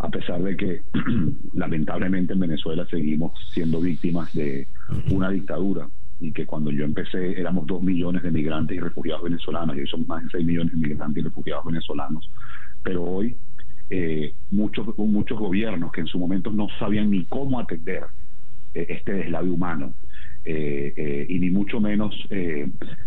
[0.00, 0.82] a pesar de que
[1.54, 4.66] lamentablemente en Venezuela seguimos siendo víctimas de
[5.10, 5.88] una dictadura
[6.20, 9.86] y que cuando yo empecé éramos dos millones de migrantes y refugiados venezolanos y hoy
[9.86, 12.30] somos más de seis millones de migrantes y refugiados venezolanos,
[12.82, 13.36] pero hoy
[13.90, 18.04] eh, muchos muchos gobiernos que en su momento no sabían ni cómo atender
[18.74, 19.94] eh, este deslave humano
[20.50, 22.16] eh, eh, y ni mucho menos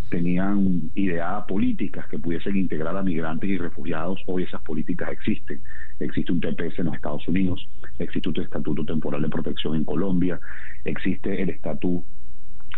[0.10, 4.22] tenían ideas políticas que pudiesen integrar a migrantes y refugiados.
[4.28, 5.60] Hoy esas políticas existen.
[6.00, 7.68] Existe un TPS en los Estados Unidos,
[7.98, 10.40] existe un estatuto temporal de protección en Colombia,
[10.86, 12.06] existe el estatuto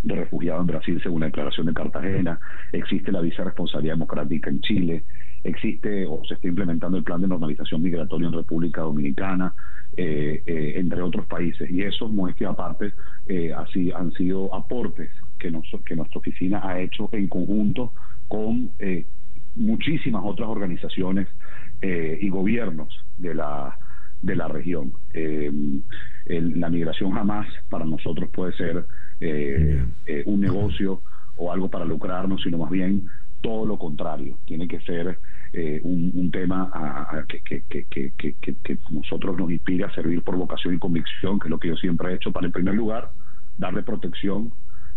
[0.04, 2.40] de refugiados en Brasil según la declaración de Cartagena,
[2.72, 5.04] existe la visa responsabilidad democrática en Chile,
[5.44, 9.54] existe o se está implementando el plan de normalización migratoria en República Dominicana,
[9.96, 11.70] eh, eh, entre otros países.
[11.70, 12.94] Y eso muestra aparte,
[13.28, 17.94] eh, así han sido aportes que, nos, que nuestra oficina ha hecho en conjunto
[18.28, 18.72] con
[19.56, 21.28] muchísimas otras organizaciones
[21.82, 22.88] y gobiernos
[23.18, 23.78] de la
[24.22, 24.94] de la región.
[26.26, 28.86] la migración jamás para nosotros puede ser
[29.26, 31.02] eh, eh, un negocio
[31.38, 33.08] o algo para lucrarnos, sino más bien
[33.40, 34.38] todo lo contrario.
[34.46, 35.18] Tiene que ser
[35.54, 40.74] eh, un, tema a, que, que, que, que, nosotros nos inspire a servir por vocación
[40.74, 43.12] y convicción, que es lo que yo siempre he hecho, para en primer lugar
[43.58, 44.52] darle protección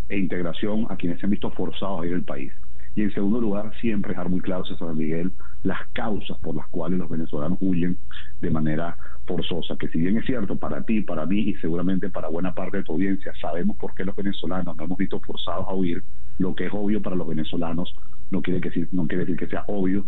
[0.09, 2.53] e integración a quienes se han visto forzados a ir al país.
[2.97, 5.31] Y en segundo lugar, siempre dejar muy claro, César Miguel,
[5.63, 7.99] las causas por las cuales los venezolanos huyen
[8.41, 12.29] de manera forzosa, que si bien es cierto para ti, para mí y seguramente para
[12.29, 15.75] buena parte de tu audiencia, sabemos por qué los venezolanos nos hemos visto forzados a
[15.75, 16.03] huir,
[16.39, 17.95] lo que es obvio para los venezolanos
[18.31, 20.07] no quiere decir, no quiere decir que sea obvio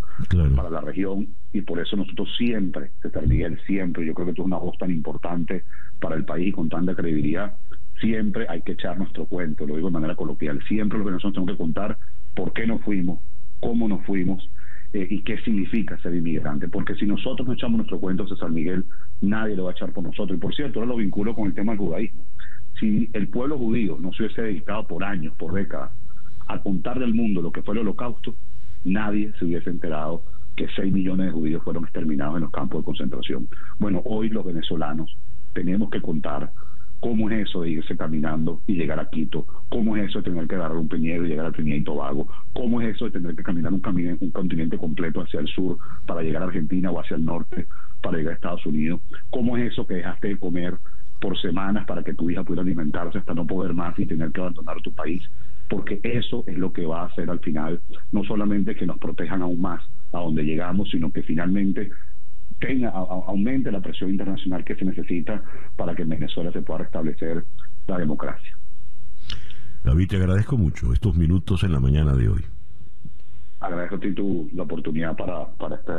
[0.56, 4.42] para la región y por eso nosotros siempre, César Miguel, siempre, yo creo que tú
[4.42, 5.64] es una voz tan importante
[6.00, 7.56] para el país con tanta credibilidad,
[8.00, 11.52] siempre hay que echar nuestro cuento, lo digo de manera coloquial, siempre los venezolanos tenemos
[11.52, 11.98] que contar
[12.34, 13.20] por qué nos fuimos,
[13.60, 14.48] cómo nos fuimos
[14.92, 16.68] eh, y qué significa ser inmigrante.
[16.68, 18.84] Porque si nosotros no echamos nuestro cuento San Miguel,
[19.20, 20.36] nadie lo va a echar por nosotros.
[20.38, 22.24] Y por cierto, ahora lo vinculo con el tema del judaísmo.
[22.78, 25.90] Si el pueblo judío no se hubiese dedicado por años, por décadas,
[26.46, 28.34] a contar del mundo lo que fue el holocausto,
[28.84, 30.22] nadie se hubiese enterado
[30.56, 33.48] que 6 millones de judíos fueron exterminados en los campos de concentración.
[33.78, 35.16] Bueno, hoy los venezolanos
[35.52, 36.52] tenemos que contar
[37.00, 39.46] ¿Cómo es eso de irse caminando y llegar a Quito?
[39.68, 42.28] ¿Cómo es eso de tener que agarrar un peñero y llegar a Trinidad y Tobago?
[42.52, 43.82] ¿Cómo es eso de tener que caminar un,
[44.20, 47.66] un continente completo hacia el sur para llegar a Argentina o hacia el norte
[48.02, 49.00] para llegar a Estados Unidos?
[49.30, 50.74] ¿Cómo es eso que dejaste de comer
[51.20, 54.40] por semanas para que tu hija pudiera alimentarse hasta no poder más y tener que
[54.40, 55.22] abandonar tu país?
[55.68, 57.80] Porque eso es lo que va a hacer al final,
[58.10, 61.90] no solamente que nos protejan aún más a donde llegamos, sino que finalmente
[62.60, 65.42] tenga, aumente la presión internacional que se necesita
[65.76, 67.44] para que en Venezuela se pueda restablecer
[67.86, 68.56] la democracia.
[69.84, 72.44] David, te agradezco mucho estos minutos en la mañana de hoy.
[73.60, 75.92] Agradezco a ti tu, la oportunidad para, para, este,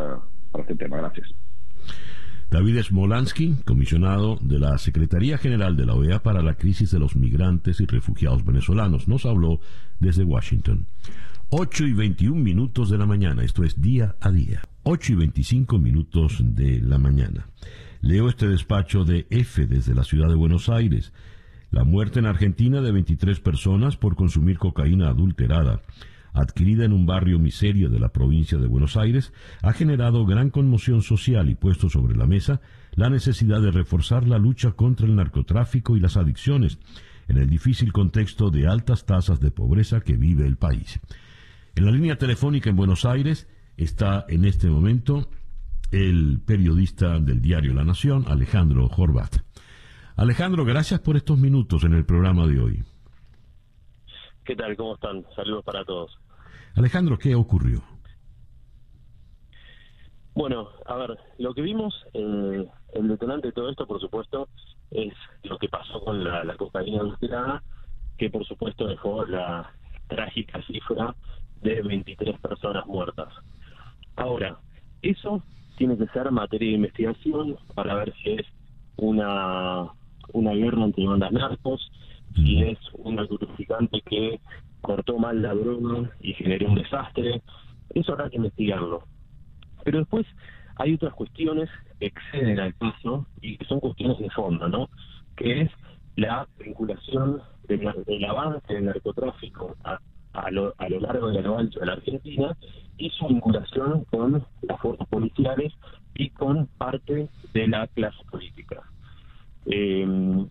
[0.51, 0.97] para este tema.
[0.97, 1.33] Gracias.
[2.49, 7.15] David Smolansky, comisionado de la Secretaría General de la OEA para la crisis de los
[7.15, 9.59] migrantes y refugiados venezolanos, nos habló
[9.99, 10.87] desde Washington.
[11.49, 14.61] 8 y 21 minutos de la mañana, esto es día a día.
[14.91, 17.47] 8 y 25 minutos de la mañana.
[18.01, 21.13] Leo este despacho de F desde la ciudad de Buenos Aires.
[21.69, 25.83] La muerte en Argentina de 23 personas por consumir cocaína adulterada,
[26.33, 29.31] adquirida en un barrio miseria de la provincia de Buenos Aires,
[29.61, 32.59] ha generado gran conmoción social y puesto sobre la mesa
[32.95, 36.79] la necesidad de reforzar la lucha contra el narcotráfico y las adicciones
[37.27, 40.99] en el difícil contexto de altas tasas de pobreza que vive el país.
[41.75, 43.47] En la línea telefónica en Buenos Aires
[43.83, 45.29] está en este momento
[45.91, 49.37] el periodista del diario La Nación, Alejandro Horvat.
[50.15, 52.83] Alejandro, gracias por estos minutos en el programa de hoy.
[54.43, 54.75] ¿Qué tal?
[54.75, 55.25] ¿Cómo están?
[55.35, 56.19] Saludos para todos.
[56.75, 57.81] Alejandro, ¿qué ocurrió?
[60.33, 64.49] Bueno, a ver, lo que vimos, eh, el detonante de todo esto, por supuesto,
[64.91, 65.13] es
[65.43, 67.63] lo que pasó con la, la cocaína adulterada,
[68.17, 69.71] que por supuesto dejó la
[70.07, 71.15] trágica cifra
[71.61, 73.33] de 23 personas muertas.
[74.19, 74.57] Ahora,
[75.01, 75.41] eso
[75.77, 78.45] tiene que ser materia de investigación para ver si es
[78.97, 79.87] una,
[80.33, 81.89] una guerra entre bandas narcos,
[82.35, 84.41] si es un narcotraficante que
[84.81, 87.41] cortó mal la droga y generó un desastre.
[87.95, 89.03] Eso habrá que investigarlo.
[89.85, 90.25] Pero después
[90.75, 94.89] hay otras cuestiones que exceden al caso y que son cuestiones de fondo, ¿no?
[95.37, 95.71] Que es
[96.17, 99.97] la vinculación del, avance del narcotráfico a,
[100.33, 102.55] a, lo, a lo largo de la ancho de la Argentina
[102.97, 105.73] y su vinculación con las fuerzas policiales
[106.15, 108.83] y con parte de la clase política.
[109.65, 110.45] Eh,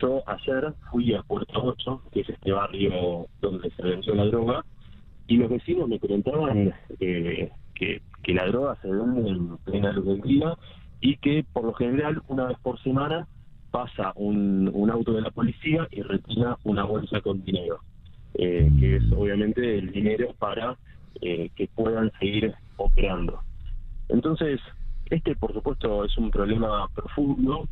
[0.00, 4.64] yo ayer fui a Puerto 8, que es este barrio donde se vendió la droga,
[5.28, 10.06] y los vecinos me comentaban eh, que, que, la droga se vende en plena luz
[10.06, 10.56] del día
[11.00, 13.28] y que por lo general una vez por semana
[13.70, 17.80] pasa un, un auto de la policía y retira una bolsa con dinero,
[18.34, 20.76] eh, que es obviamente el dinero para
[21.20, 23.40] eh, que puedan seguir operando.
[24.08, 24.60] Entonces,
[25.10, 27.68] este por supuesto es un problema profundo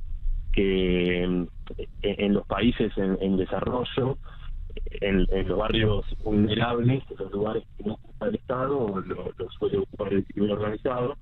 [0.52, 4.18] que en, los países en, desarrollo,
[5.00, 9.78] en, los barrios vulnerables, en los lugares que no ocupa el Estado, lo, lo suele
[9.78, 11.16] ocupar el crimen organizado.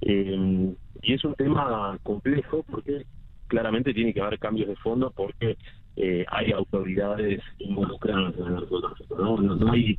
[0.00, 3.04] Eh, y es un tema complejo porque
[3.48, 5.56] claramente tiene que haber cambios de fondo porque
[6.00, 9.16] eh, hay autoridades involucradas en el narcotráfico.
[9.16, 9.36] ¿no?
[9.36, 9.98] No, hay,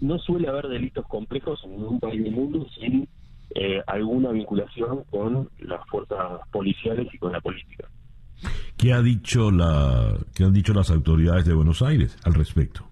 [0.00, 3.08] no suele haber delitos complejos en ningún país del mundo sin
[3.56, 7.88] eh, alguna vinculación con las fuerzas policiales y con la política.
[8.76, 12.88] ¿Qué ha dicho la qué han dicho las autoridades de Buenos Aires al respecto?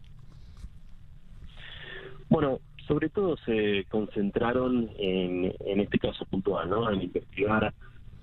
[2.28, 6.90] Bueno, sobre todo se concentraron en, en este caso puntual, ¿no?
[6.90, 7.72] En investigar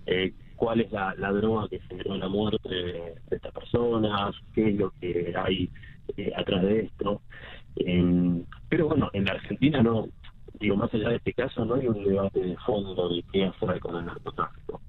[0.06, 4.92] eh, cuál es la, droga que generó la muerte de, estas personas, qué es lo
[5.00, 5.70] que hay
[6.18, 7.22] eh, atrás de esto.
[7.78, 10.10] Eh, pero bueno, en la Argentina no,
[10.60, 13.80] digo, más allá de este caso, no hay un debate de fondo de qué hacer
[13.80, 14.82] con el narcotráfico.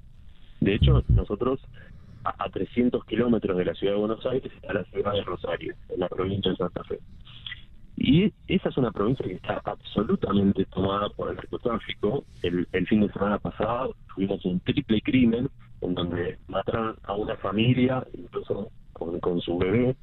[0.61, 1.61] De hecho, nosotros
[2.25, 6.01] a, 300 kilómetros de la ciudad de Buenos Aires está la ciudad de Rosario, en
[6.01, 6.99] la provincia de Santa Fe.
[8.03, 12.25] Y esa es una provincia que está absolutamente tomada por el narcotráfico.
[12.43, 15.51] El, fin de semana pasado tuvimos un triple crimen
[15.83, 19.97] en donde mataron a una familia, incluso con, su bebé,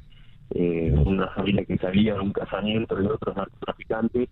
[0.52, 4.30] eh, una familia que salía de un casamiento de otros narcotraficantes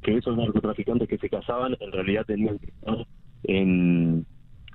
[0.00, 3.06] que esos narcotraficantes que se casaban en realidad tenían que estar
[3.42, 4.24] en,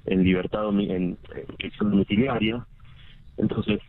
[0.05, 1.17] en libertad, en,
[1.57, 2.65] prisión domiciliaria.
[3.37, 3.79] Entonces,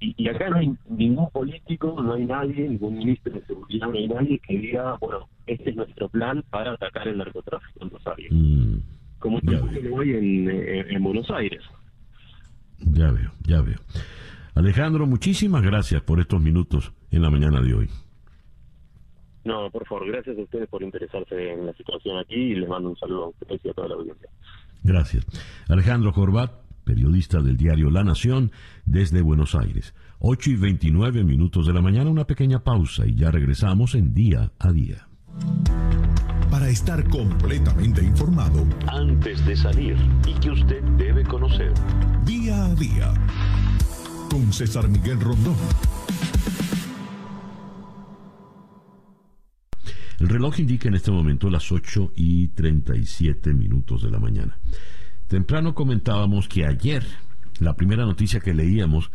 [0.00, 4.08] y, acá no hay ningún político, no hay nadie, ningún ministro de seguridad, no hay
[4.08, 8.28] nadie que diga, bueno, este es nuestro plan para atacar el narcotráfico en Rosario.
[8.30, 8.76] Mm,
[9.18, 11.62] Como lo hay en, en Buenos Aires.
[12.78, 13.78] Ya veo, ya veo.
[14.54, 17.88] Alejandro, muchísimas gracias por estos minutos en la mañana de hoy.
[19.44, 22.90] No, por favor, gracias a ustedes por interesarse en la situación aquí y les mando
[22.90, 24.28] un saludo a ustedes y a toda la audiencia.
[24.82, 25.26] Gracias.
[25.68, 26.52] Alejandro Corbat,
[26.88, 28.50] periodista del diario La Nación,
[28.86, 29.92] desde Buenos Aires.
[30.20, 34.52] 8 y 29 minutos de la mañana, una pequeña pausa y ya regresamos en día
[34.58, 35.06] a día.
[36.50, 41.74] Para estar completamente informado, antes de salir y que usted debe conocer.
[42.24, 43.12] Día a día.
[44.30, 45.56] Con César Miguel Rondón.
[50.18, 54.58] El reloj indica en este momento las 8 y 37 minutos de la mañana.
[55.28, 57.04] Temprano comentábamos que ayer
[57.60, 59.10] la primera noticia que leíamos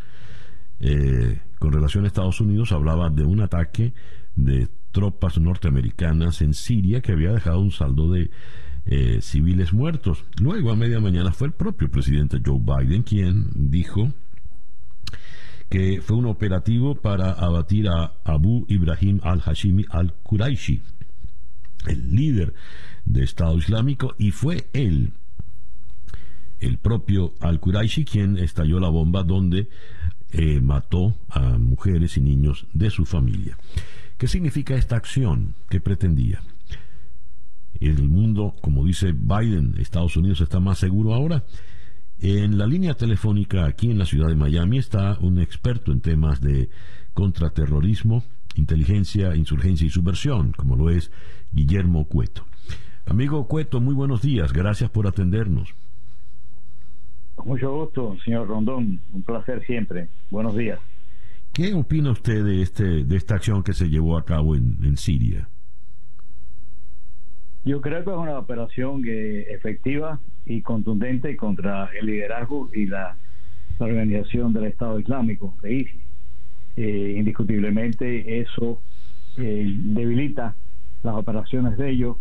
[0.79, 3.93] eh, con relación a Estados Unidos hablaba de un ataque
[4.35, 8.29] de tropas norteamericanas en Siria que había dejado un saldo de
[8.85, 10.23] eh, civiles muertos.
[10.39, 14.13] Luego a media mañana fue el propio presidente Joe Biden quien dijo
[15.67, 20.83] que fue un operativo para abatir a Abu Ibrahim al-Hashimi al-Quraishi,
[21.87, 22.53] el líder
[23.05, 25.13] de Estado Islámico, y fue él
[26.63, 29.67] el propio Al-Quraishi quien estalló la bomba donde
[30.31, 33.57] eh, mató a mujeres y niños de su familia.
[34.17, 35.55] ¿Qué significa esta acción?
[35.69, 36.41] ¿Qué pretendía?
[37.79, 41.43] El mundo, como dice Biden, Estados Unidos está más seguro ahora.
[42.19, 46.39] En la línea telefónica aquí en la ciudad de Miami está un experto en temas
[46.39, 46.69] de
[47.13, 48.23] contraterrorismo,
[48.55, 51.11] inteligencia, insurgencia y subversión, como lo es
[51.51, 52.45] Guillermo Cueto.
[53.05, 55.75] Amigo Cueto, muy buenos días, gracias por atendernos.
[57.35, 60.07] Con mucho gusto, señor Rondón, un placer siempre.
[60.29, 60.79] Buenos días.
[61.53, 65.47] ¿Qué opina usted de, este, de esta acción que se llevó a cabo en, Siria?
[67.63, 73.17] Yo creo que es una operación efectiva y contundente contra el liderazgo y la,
[73.79, 76.01] organización del Estado Islámico de ISIS.
[76.77, 78.81] Eh, indiscutiblemente eso
[79.37, 80.55] eh, debilita
[81.03, 82.17] las operaciones de ellos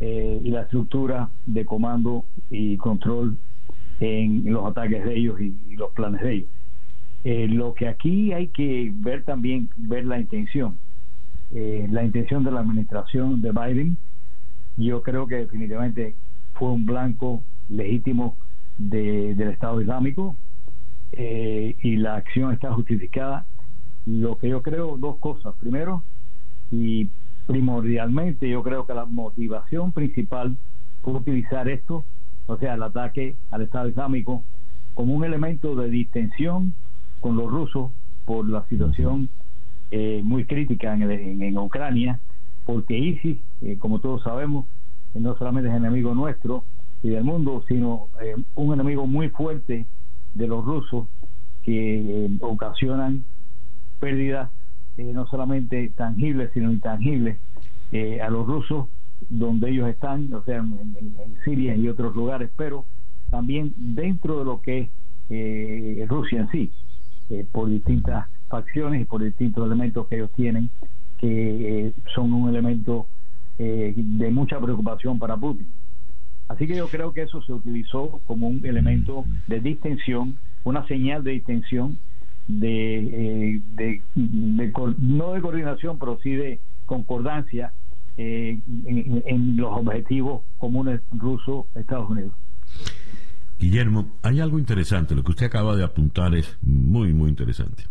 [0.00, 3.36] eh, y la estructura de comando y control
[4.00, 6.48] en los ataques de ellos y, los planes de ellos.
[7.24, 10.78] Eh, lo que aquí hay que ver también, ver la intención.
[11.50, 13.96] Eh, la intención de la administración de Biden,
[14.76, 16.14] yo creo que definitivamente
[16.54, 18.36] fue un blanco legítimo
[18.76, 20.36] del Estado Islámico
[21.16, 23.46] y la acción está justificada.
[24.04, 25.54] Lo que yo creo, dos cosas.
[25.60, 26.02] Primero,
[26.70, 27.08] y
[27.46, 30.56] primordialmente yo creo que la motivación principal
[31.02, 32.04] fue utilizar esto,
[32.46, 34.42] o sea, el ataque al Estado Islámico,
[34.94, 36.74] como un elemento de distensión
[37.20, 37.90] con los rusos
[38.24, 39.28] por la situación
[39.90, 42.20] eh, muy crítica en, Ucrania,
[42.64, 44.66] porque ISIS, eh, como todos sabemos,
[45.14, 46.64] eh, no solamente es enemigo nuestro
[47.02, 48.08] y del mundo, sino
[48.54, 49.86] un enemigo muy fuerte
[50.32, 51.06] de los rusos
[51.62, 53.24] que ocasionan
[54.00, 54.50] pérdidas
[54.96, 57.38] eh, no solamente tangibles, sino intangibles,
[57.90, 58.86] eh, a los rusos
[59.28, 62.84] donde ellos están, o sea, en, Siria y otros lugares, pero
[63.30, 64.88] también dentro de lo que es
[65.30, 66.72] eh, Rusia en sí,
[67.52, 70.70] por distintas facciones y por distintos elementos que ellos tienen,
[71.18, 73.06] que son un elemento
[73.56, 75.68] de mucha preocupación para Putin.
[76.48, 81.24] Así que yo creo que eso se utilizó como un elemento de distensión, una señal
[81.24, 81.98] de distensión
[82.46, 84.02] de, eh,
[84.98, 87.72] no de coordinación, pero sí de concordancia
[88.16, 92.32] en, los objetivos comunes ruso-Estados Unidos.
[93.58, 97.84] Guillermo, hay algo interesante, lo que usted acaba de apuntar es muy, muy interesante.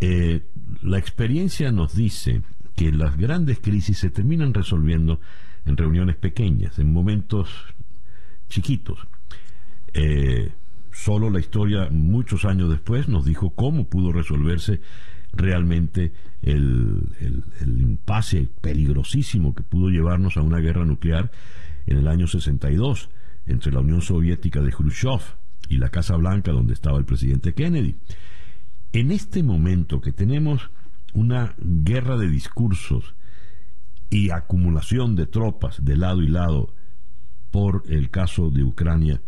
[0.00, 0.42] Eh,
[0.82, 2.42] la experiencia nos dice
[2.76, 5.20] que las grandes crisis se terminan resolviendo
[5.66, 7.48] en reuniones pequeñas, en momentos
[8.48, 8.98] chiquitos.
[9.94, 10.52] Eh,
[10.98, 14.80] Solo la historia, muchos años después, nos dijo cómo pudo resolverse
[15.32, 17.02] realmente el,
[17.60, 21.30] impasse peligrosísimo que pudo llevarnos a una guerra nuclear
[21.86, 23.10] en el año 62
[23.46, 25.20] entre la Unión Soviética de Khrushchev
[25.68, 27.96] y la Casa Blanca donde estaba el presidente Kennedy.
[28.92, 30.70] En este momento que tenemos
[31.12, 33.14] una guerra de discursos
[34.10, 36.74] y acumulación de tropas de lado y lado
[37.50, 39.20] por el caso de Ucrania,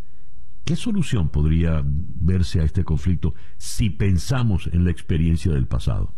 [0.71, 6.13] ¿Qué solución podría verse a este conflicto si pensamos en la experiencia del pasado?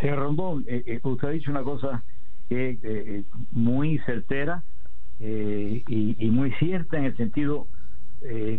[0.00, 2.02] Señor Rondón, eh, eh, usted ha dicho una cosa
[2.48, 4.64] que eh, muy certera
[5.20, 7.66] y, muy cierta en el sentido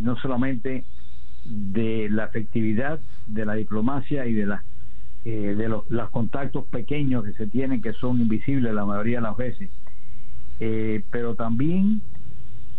[0.01, 0.83] no solamente
[1.45, 4.63] de la efectividad de la diplomacia y de, la,
[5.23, 9.71] de los, contactos pequeños que se tienen que son invisibles la mayoría de las veces,
[11.09, 12.03] pero también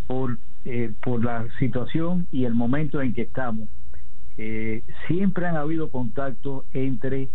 [0.07, 0.39] por
[0.70, 3.70] eh, por la situación y el momento en que estamos.
[4.36, 7.31] Eh, siempre han habido contactos entre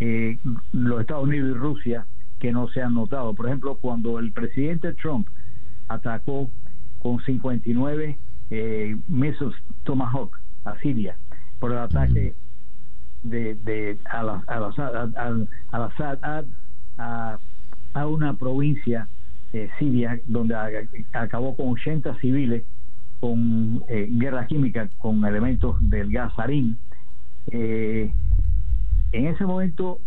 [0.00, 0.38] eh,
[0.72, 2.06] los Estados Unidos y Rusia
[2.38, 3.34] que no se han notado.
[3.34, 5.28] Por ejemplo, cuando el presidente Trump
[5.88, 6.50] atacó
[6.98, 8.18] con 59
[8.50, 9.54] eh, missiles
[9.84, 10.34] Tomahawk
[10.64, 11.18] a Siria
[11.58, 12.34] por el ataque
[13.22, 16.44] de, de a, la, a,
[16.96, 17.38] a,
[17.92, 19.08] a, una provincia
[19.78, 20.54] siria donde
[21.12, 22.64] acabó con 80 civiles
[23.20, 26.78] con eh, guerra química con elementos del gas sarín.
[27.50, 28.12] Eh,
[29.12, 30.00] en ese momento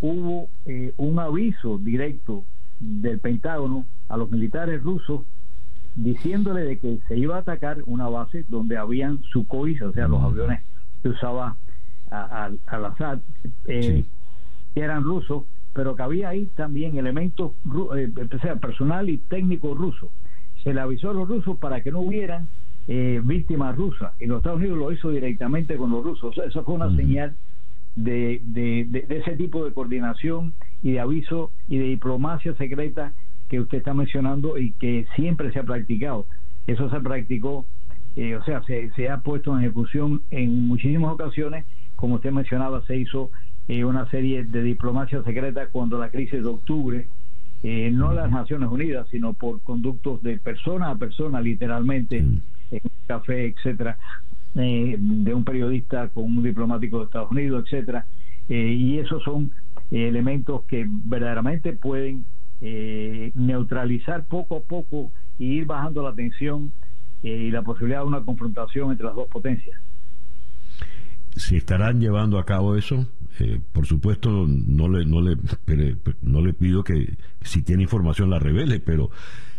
[0.00, 2.44] hubo eh, un aviso directo
[2.80, 5.22] del Pentágono a los militares rusos
[5.94, 10.22] diciéndole de que se iba a atacar una base donde habían Sukhois, o sea, los
[10.22, 10.62] aviones
[11.02, 11.56] que usaba
[12.10, 13.20] al Assad,
[13.66, 14.04] que
[14.74, 17.52] eran rusos, pero que había ahí también elementos,
[18.40, 20.10] sea, personal y técnico ruso
[20.62, 22.48] se le avisó a los rusos para que no hubieran
[22.88, 26.36] eh, víctimas rusas y los Estados Unidos lo hizo directamente con los rusos.
[26.38, 27.36] Eso fue una señal
[27.94, 33.12] de, de, ese tipo de coordinación y de aviso y de diplomacia secreta
[33.48, 36.26] que usted está mencionando y que siempre se ha practicado.
[36.66, 37.66] Eso se practicó,
[38.16, 41.66] eh, o sea, se, se, ha puesto en ejecución en muchísimas ocasiones.
[41.96, 43.30] Como usted mencionaba, se hizo
[43.68, 47.08] eh, una serie de diplomacia secreta cuando la crisis de octubre,
[47.62, 52.90] eh, no las Naciones Unidas, sino por conductos de persona a persona, literalmente, en un
[53.06, 53.98] café, etcétera,
[54.54, 58.06] de un periodista con un diplomático de Estados Unidos, etcétera.
[58.48, 59.52] y esos son
[59.90, 62.24] elementos que verdaderamente pueden
[63.34, 66.72] neutralizar poco a poco y ir bajando la tensión
[67.22, 69.78] eh, y la posibilidad de una confrontación entre las dos potencias.
[71.36, 73.06] ¿Se estarán llevando a cabo eso?
[73.38, 75.36] Eh, por supuesto, no le, no, le,
[76.22, 79.10] no le pido que si tiene información la revele, pero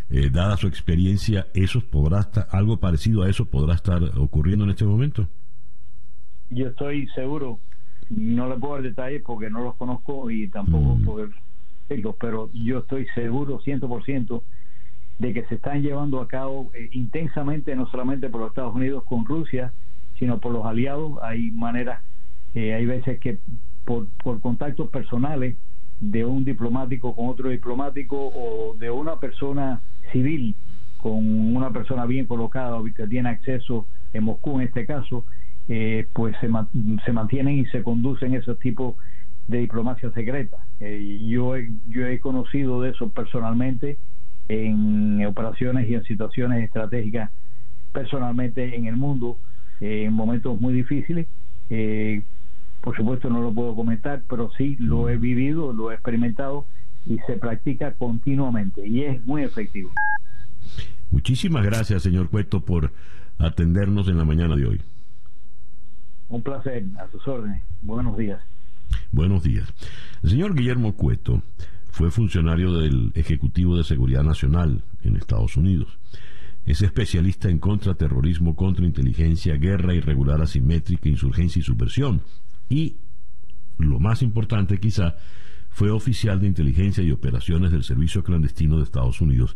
[0.09, 4.71] eh, dada su experiencia, eso podrá estar, algo parecido a eso podrá estar ocurriendo en
[4.71, 5.27] este momento.
[6.49, 7.59] Yo estoy seguro,
[8.09, 11.03] no le puedo dar detalles porque no los conozco y tampoco mm.
[11.05, 11.29] puedo
[12.19, 14.41] pero yo estoy seguro, 100%,
[15.19, 19.03] de que se están llevando a cabo eh, intensamente, no solamente por los Estados Unidos
[19.05, 19.73] con Rusia,
[20.21, 21.17] sino por los aliados.
[21.23, 21.99] Hay maneras,
[22.53, 23.39] eh, hay veces que
[23.85, 25.57] por, por contactos personales
[25.99, 29.81] de un diplomático con otro diplomático o de una persona
[30.11, 30.55] civil
[30.97, 35.25] con una persona bien colocada que tiene acceso en Moscú en este caso,
[35.67, 36.47] eh, pues se,
[37.03, 38.93] se mantienen y se conducen esos tipos
[39.47, 40.57] de diplomacia secreta.
[40.79, 41.55] yo,
[41.89, 43.97] yo he conocido de eso personalmente
[44.49, 47.31] en operaciones y en situaciones estratégicas
[47.91, 49.37] personalmente en el mundo
[49.81, 51.27] eh, en momentos muy difíciles.
[51.69, 52.23] Eh,
[52.81, 56.65] por supuesto no lo puedo comentar, pero sí lo he vivido, lo he experimentado
[57.05, 59.91] y se practica continuamente y es muy efectivo.
[61.11, 62.91] Muchísimas gracias, señor Cueto, por
[63.37, 64.81] atendernos en la mañana de hoy.
[66.29, 67.61] Un placer, a sus órdenes.
[67.81, 68.39] Buenos días.
[69.11, 69.71] Buenos días.
[70.23, 71.41] El señor Guillermo Cueto
[71.91, 75.97] fue funcionario del Ejecutivo de Seguridad Nacional en Estados Unidos.
[76.65, 82.21] Es especialista en contraterrorismo, contrainteligencia, guerra irregular asimétrica, insurgencia y subversión.
[82.69, 82.97] Y,
[83.77, 85.15] lo más importante quizá,
[85.69, 89.55] fue oficial de inteligencia y operaciones del Servicio Clandestino de Estados Unidos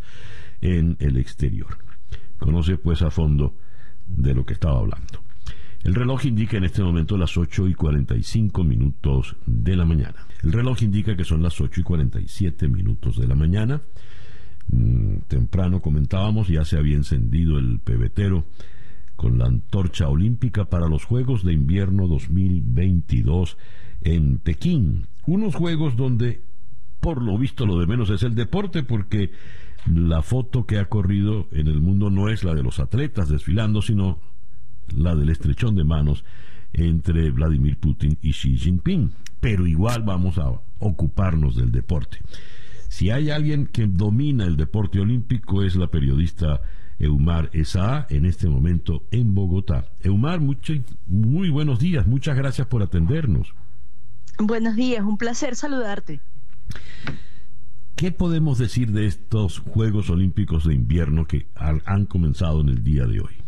[0.62, 1.78] en el exterior.
[2.38, 3.56] Conoce pues a fondo
[4.08, 5.24] de lo que estaba hablando.
[5.84, 10.26] El reloj indica en este momento las 8 y 45 minutos de la mañana.
[10.42, 13.82] El reloj indica que son las 8 y 47 minutos de la mañana.
[14.68, 18.46] Mm, temprano comentábamos, ya se había encendido el pebetero
[19.16, 23.58] con la antorcha olímpica para los Juegos de Invierno 2022
[24.02, 25.08] en Pekín.
[25.26, 26.42] Unos Juegos donde,
[27.00, 29.32] por lo visto, lo de menos es el deporte, porque
[29.92, 33.82] la foto que ha corrido en el mundo no es la de los atletas desfilando,
[33.82, 34.20] sino
[34.96, 36.26] la del estrechón de manos
[36.74, 39.12] entre Vladimir Putin y Xi Jinping.
[39.40, 42.20] Pero igual vamos a ocuparnos del deporte.
[42.96, 46.62] Si hay alguien que domina el deporte olímpico es la periodista
[46.98, 49.90] Eumar Esa en este momento en Bogotá.
[50.00, 53.54] Eumar, muy buenos días, muchas gracias por atendernos.
[54.40, 56.22] Buenos días, un placer saludarte.
[57.98, 63.06] ¿Qué podemos decir de estos Juegos Olímpicos de Invierno que han comenzado en el día
[63.08, 63.45] de hoy?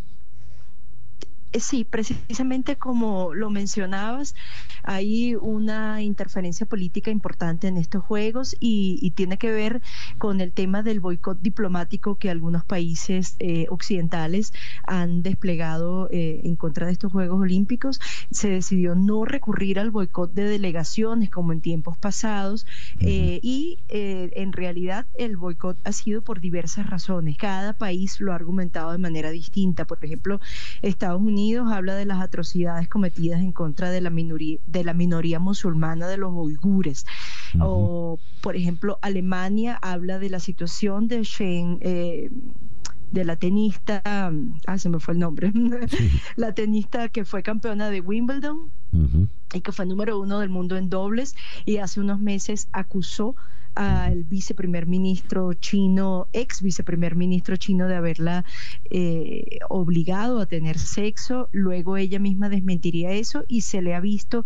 [1.54, 4.36] Eh, sí, precisamente como lo mencionabas,
[4.84, 9.82] hay una interferencia política importante en estos juegos y, tiene que ver
[10.20, 14.54] con el tema del boicot diplomático que algunos países eh, occidentales
[14.84, 18.00] han desplegado eh, en contra de estos Juegos Olímpicos.
[18.30, 22.68] Se decidió no recurrir al boicot de delegaciones como en tiempos pasados
[23.00, 27.38] y en realidad el boicot ha sido por diversas razones.
[27.38, 29.86] Cada país lo ha argumentado de manera distinta.
[29.86, 30.40] Por ejemplo,
[30.82, 31.37] Estados Unidos
[31.70, 36.18] habla de las atrocidades cometidas en contra de la minoría, de la minoría musulmana de
[36.18, 37.06] los uigures.
[37.60, 42.30] O, por ejemplo, Alemania habla de la situación de Shen, eh,
[43.12, 45.52] de la tenista, ah, se me fue el nombre,
[46.36, 48.70] la tenista que fue campeona de Wimbledon
[49.54, 51.36] y que fue número uno del mundo en dobles
[51.66, 53.36] y hace unos meses acusó
[53.78, 58.44] al viceprimer ministro chino, ex viceprimer ministro chino, de haberla
[58.90, 61.48] eh, obligado a tener sexo.
[61.52, 64.44] Luego ella misma desmentiría eso y se le ha visto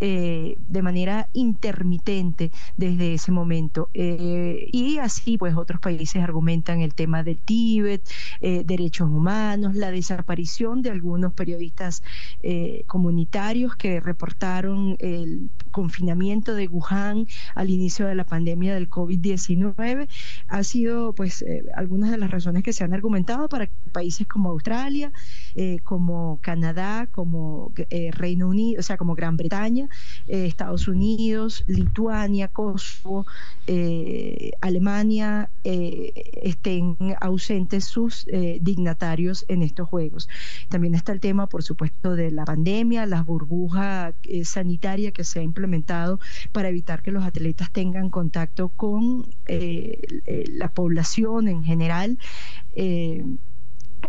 [0.00, 3.88] eh, de manera intermitente desde ese momento.
[3.94, 8.02] Eh, y así, pues, otros países argumentan el tema del Tíbet,
[8.40, 12.02] derechos humanos, la desaparición de algunos periodistas
[12.86, 20.08] comunitarios que reportaron el confinamiento de Wuhan al inicio de la pandemia del COVID-19
[20.48, 24.26] ha sido pues eh, algunas de las razones que se han argumentado para que países
[24.26, 25.12] como Australia,
[25.54, 29.88] eh, como Canadá, como eh, Reino Unido, o sea, como Gran Bretaña,
[30.26, 33.26] Estados Unidos, Lituania, Kosovo,
[34.60, 38.26] Alemania, estén ausentes sus
[38.60, 40.28] dignatarios en estos Juegos.
[40.68, 45.42] También está el tema, por supuesto, de la pandemia, la burbuja sanitaria que se ha
[45.42, 46.18] implementado
[46.52, 52.18] para evitar que los atletas tengan contacto con la población en general.
[52.74, 53.24] Eh,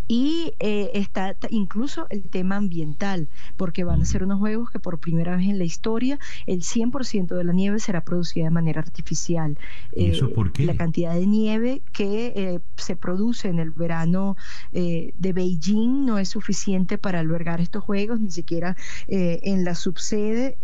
[0.08, 4.98] y eh, está incluso el tema ambiental, porque van a ser unos juegos que por
[4.98, 9.58] primera vez en la historia el 100% de la nieve será producida de manera artificial.
[9.92, 10.66] eso por qué?
[10.66, 14.36] La cantidad de nieve que eh, se produce en el verano
[14.72, 18.76] eh, de Beijing no es suficiente para albergar estos juegos, ni siquiera
[19.06, 20.56] en la subsede,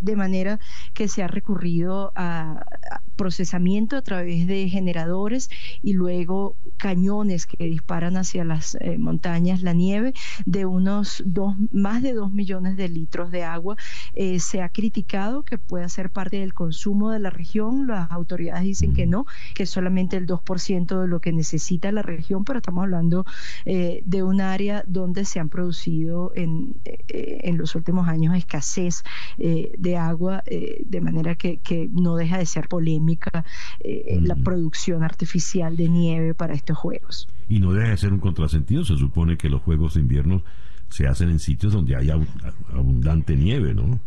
[0.00, 0.58] de manera
[0.92, 5.50] que se ha recurrido a, a procesamiento a través de generadores
[5.82, 10.14] y luego cañones que disparan hacia las eh, montañas la nieve
[10.46, 13.76] de unos dos, más de dos millones de litros de agua.
[14.14, 17.86] Eh, se ha criticado que pueda ser parte del consumo de la región.
[17.86, 22.44] Las autoridades dicen que no, que solamente el 2% de lo que necesita la región,
[22.44, 23.24] pero estamos hablando
[23.64, 26.76] eh, de un área donde se han producido en,
[27.08, 29.02] en los últimos años escasez
[29.36, 33.44] de agua, de manera que, que, no deja de ser polémica
[33.82, 37.28] la producción artificial de nieve para estos juegos.
[37.48, 40.42] Y no deja de ser un contrasentido se supone que los Juegos de Invierno
[40.88, 42.10] se hacen en sitios donde hay
[42.72, 44.00] abundante nieve, ¿no?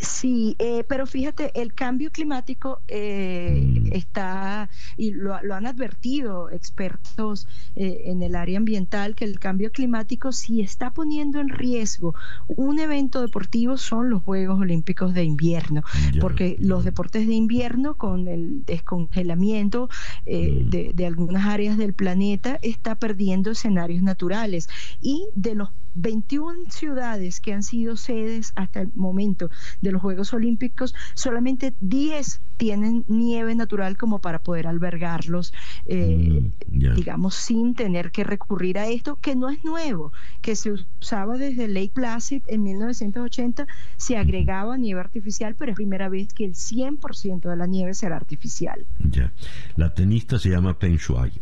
[0.00, 3.92] Sí, eh, pero fíjate, el cambio climático eh, mm.
[3.92, 7.46] está, y lo, han advertido expertos
[7.76, 12.14] eh, en el área ambiental, que el cambio climático sí está poniendo en riesgo
[12.48, 15.82] un evento deportivo son los Juegos Olímpicos de invierno,
[16.18, 19.90] porque los deportes de invierno con el descongelamiento
[20.24, 20.70] mm.
[20.70, 24.68] de, de algunas áreas del planeta está perdiendo escenarios naturales
[25.02, 29.50] y de los 21 ciudades que han sido sedes hasta el momento
[29.80, 35.54] de los Juegos Olímpicos, solamente 10 tienen nieve natural como para poder albergarlos,
[35.86, 40.12] eh, mm, digamos, sin tener que recurrir a esto, que no es nuevo,
[40.42, 46.10] que se usaba desde Lake Placid en 1980, se agregaba nieve artificial, pero es primera
[46.10, 48.84] vez que el 100% de la nieve será artificial.
[48.98, 49.32] Ya,
[49.76, 51.32] la tenista se llama Peng Shuai.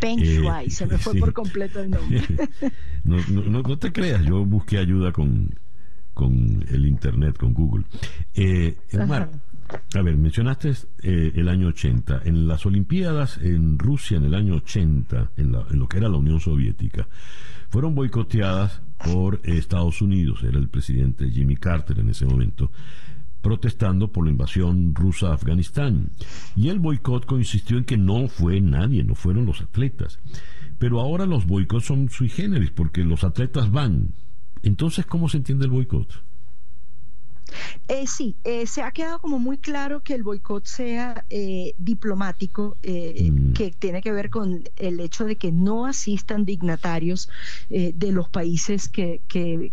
[0.00, 2.22] Peng eh, Shuai, se me fue por completo el nombre.
[3.04, 5.58] no, no, no, te creas, yo busqué ayuda con,
[6.16, 7.84] con el Internet, con Google.
[8.34, 8.74] Eh,
[9.94, 10.72] a ver, mencionaste
[11.02, 12.22] eh, el año 80.
[12.24, 16.16] En las Olimpiadas en Rusia en el año 80, en, en lo que era la
[16.16, 17.06] Unión Soviética,
[17.68, 22.70] fueron boicoteadas por Estados Unidos, era el presidente Jimmy Carter en ese momento,
[23.42, 26.12] protestando por la invasión rusa a Afganistán.
[26.56, 30.18] Y el boicot consistió en que no fue nadie, no fueron los atletas.
[30.78, 34.14] Pero ahora los boicots son sui generis, porque los atletas van.
[34.66, 36.08] Entonces, ¿cómo se entiende el boicot?
[37.86, 42.76] Eh, sí, eh, se ha quedado como muy claro que el boicot sea eh, diplomático,
[42.82, 43.52] eh, mm.
[43.52, 47.28] que tiene que ver con el hecho de que no asistan dignatarios
[47.70, 49.72] de los países que, que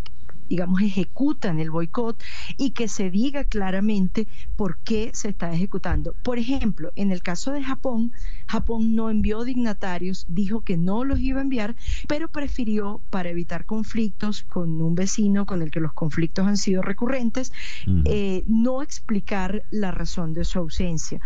[0.50, 2.22] digamos, ejecutan el boicot
[2.58, 6.16] y que se diga claramente por qué se está ejecutando.
[6.24, 8.12] Por ejemplo, en el caso de Japón,
[8.48, 11.76] Japón no envió dignatarios, dijo que no los iba a enviar,
[12.08, 16.82] pero prefirió, para evitar conflictos con un vecino con el que los conflictos han sido
[16.82, 17.52] recurrentes,
[18.06, 21.20] eh, no explicar la razón de su ausencia.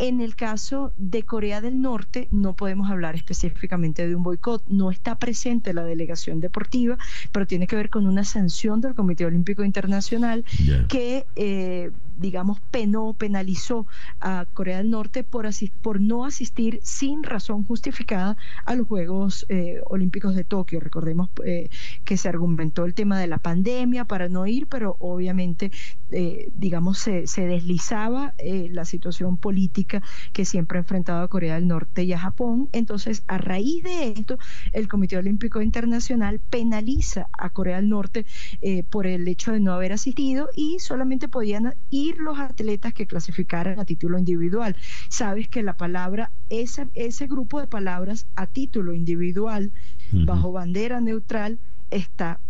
[0.00, 4.64] En el caso de Corea del Norte, no podemos hablar específicamente de un boicot.
[4.66, 6.96] No está presente la delegación deportiva,
[7.32, 10.42] pero tiene que ver con una sanción del Comité Olímpico Internacional
[10.88, 11.90] que, eh,
[12.20, 13.86] digamos, penó, penalizó
[14.20, 15.48] a Corea del Norte por,
[15.82, 20.80] por no asistir sin razón justificada a los Juegos eh, Olímpicos de Tokio.
[20.80, 21.68] Recordemos eh,
[22.04, 25.70] que se argumentó el tema de la pandemia para no ir, pero obviamente,
[26.56, 28.34] digamos, se, se deslizaba
[28.70, 30.02] la situación política
[30.32, 32.68] que siempre ha enfrentado a Corea del Norte y a Japón.
[32.72, 34.38] Entonces, a raíz de esto,
[34.72, 38.26] el Comité Olímpico Internacional penaliza a Corea del Norte
[38.62, 43.06] eh, por el hecho de no haber asistido y solamente podían ir los atletas que
[43.06, 44.76] clasificaran a título individual.
[45.08, 49.72] Sabes que la palabra, ese, ese grupo de palabras a título individual,
[50.12, 51.58] bajo bandera neutral,
[51.90, 52.40] está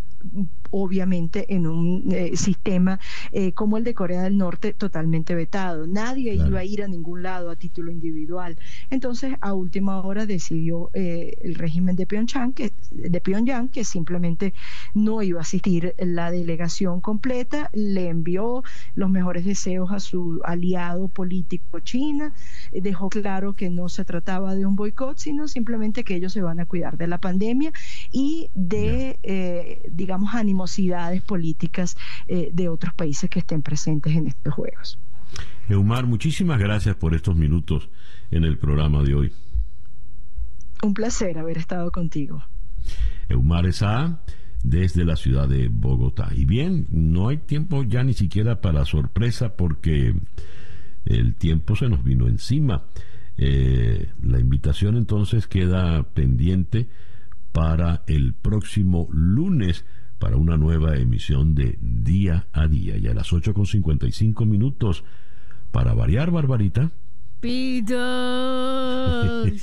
[0.70, 2.98] obviamente en un eh, sistema
[3.32, 5.86] eh, como el de Corea del Norte totalmente vetado.
[5.86, 8.56] Nadie iba a ir a ningún lado a título individual.
[8.90, 14.54] Entonces, a última hora decidió eh, el régimen de Pyongyang, que, de Pyongyang que simplemente
[14.94, 18.62] no iba a asistir la delegación completa, le envió
[18.94, 22.32] los mejores deseos a su aliado político China,
[22.72, 26.60] dejó claro que no se trataba de un boicot, sino simplemente que ellos se van
[26.60, 27.72] a cuidar de la pandemia
[28.12, 30.34] y de, digamos,
[30.66, 31.96] ánimo políticas
[32.28, 34.98] eh, de otros países que estén presentes en estos Juegos.
[35.68, 37.88] Eumar, muchísimas gracias por estos minutos
[38.30, 39.32] en el programa de hoy.
[40.82, 42.42] Un placer haber estado contigo.
[43.28, 44.20] Eumar Esa
[44.62, 46.30] desde la ciudad de Bogotá.
[46.34, 50.14] Y bien, no hay tiempo ya ni siquiera para sorpresa porque
[51.04, 52.84] el tiempo se nos vino encima.
[53.36, 56.88] Eh, la invitación entonces queda pendiente
[57.52, 59.84] para el próximo lunes
[60.20, 62.96] para una nueva emisión de Día a Día.
[62.98, 65.02] Y a las 8.55 minutos,
[65.72, 66.92] para variar, Barbarita.
[67.40, 67.98] Pitos.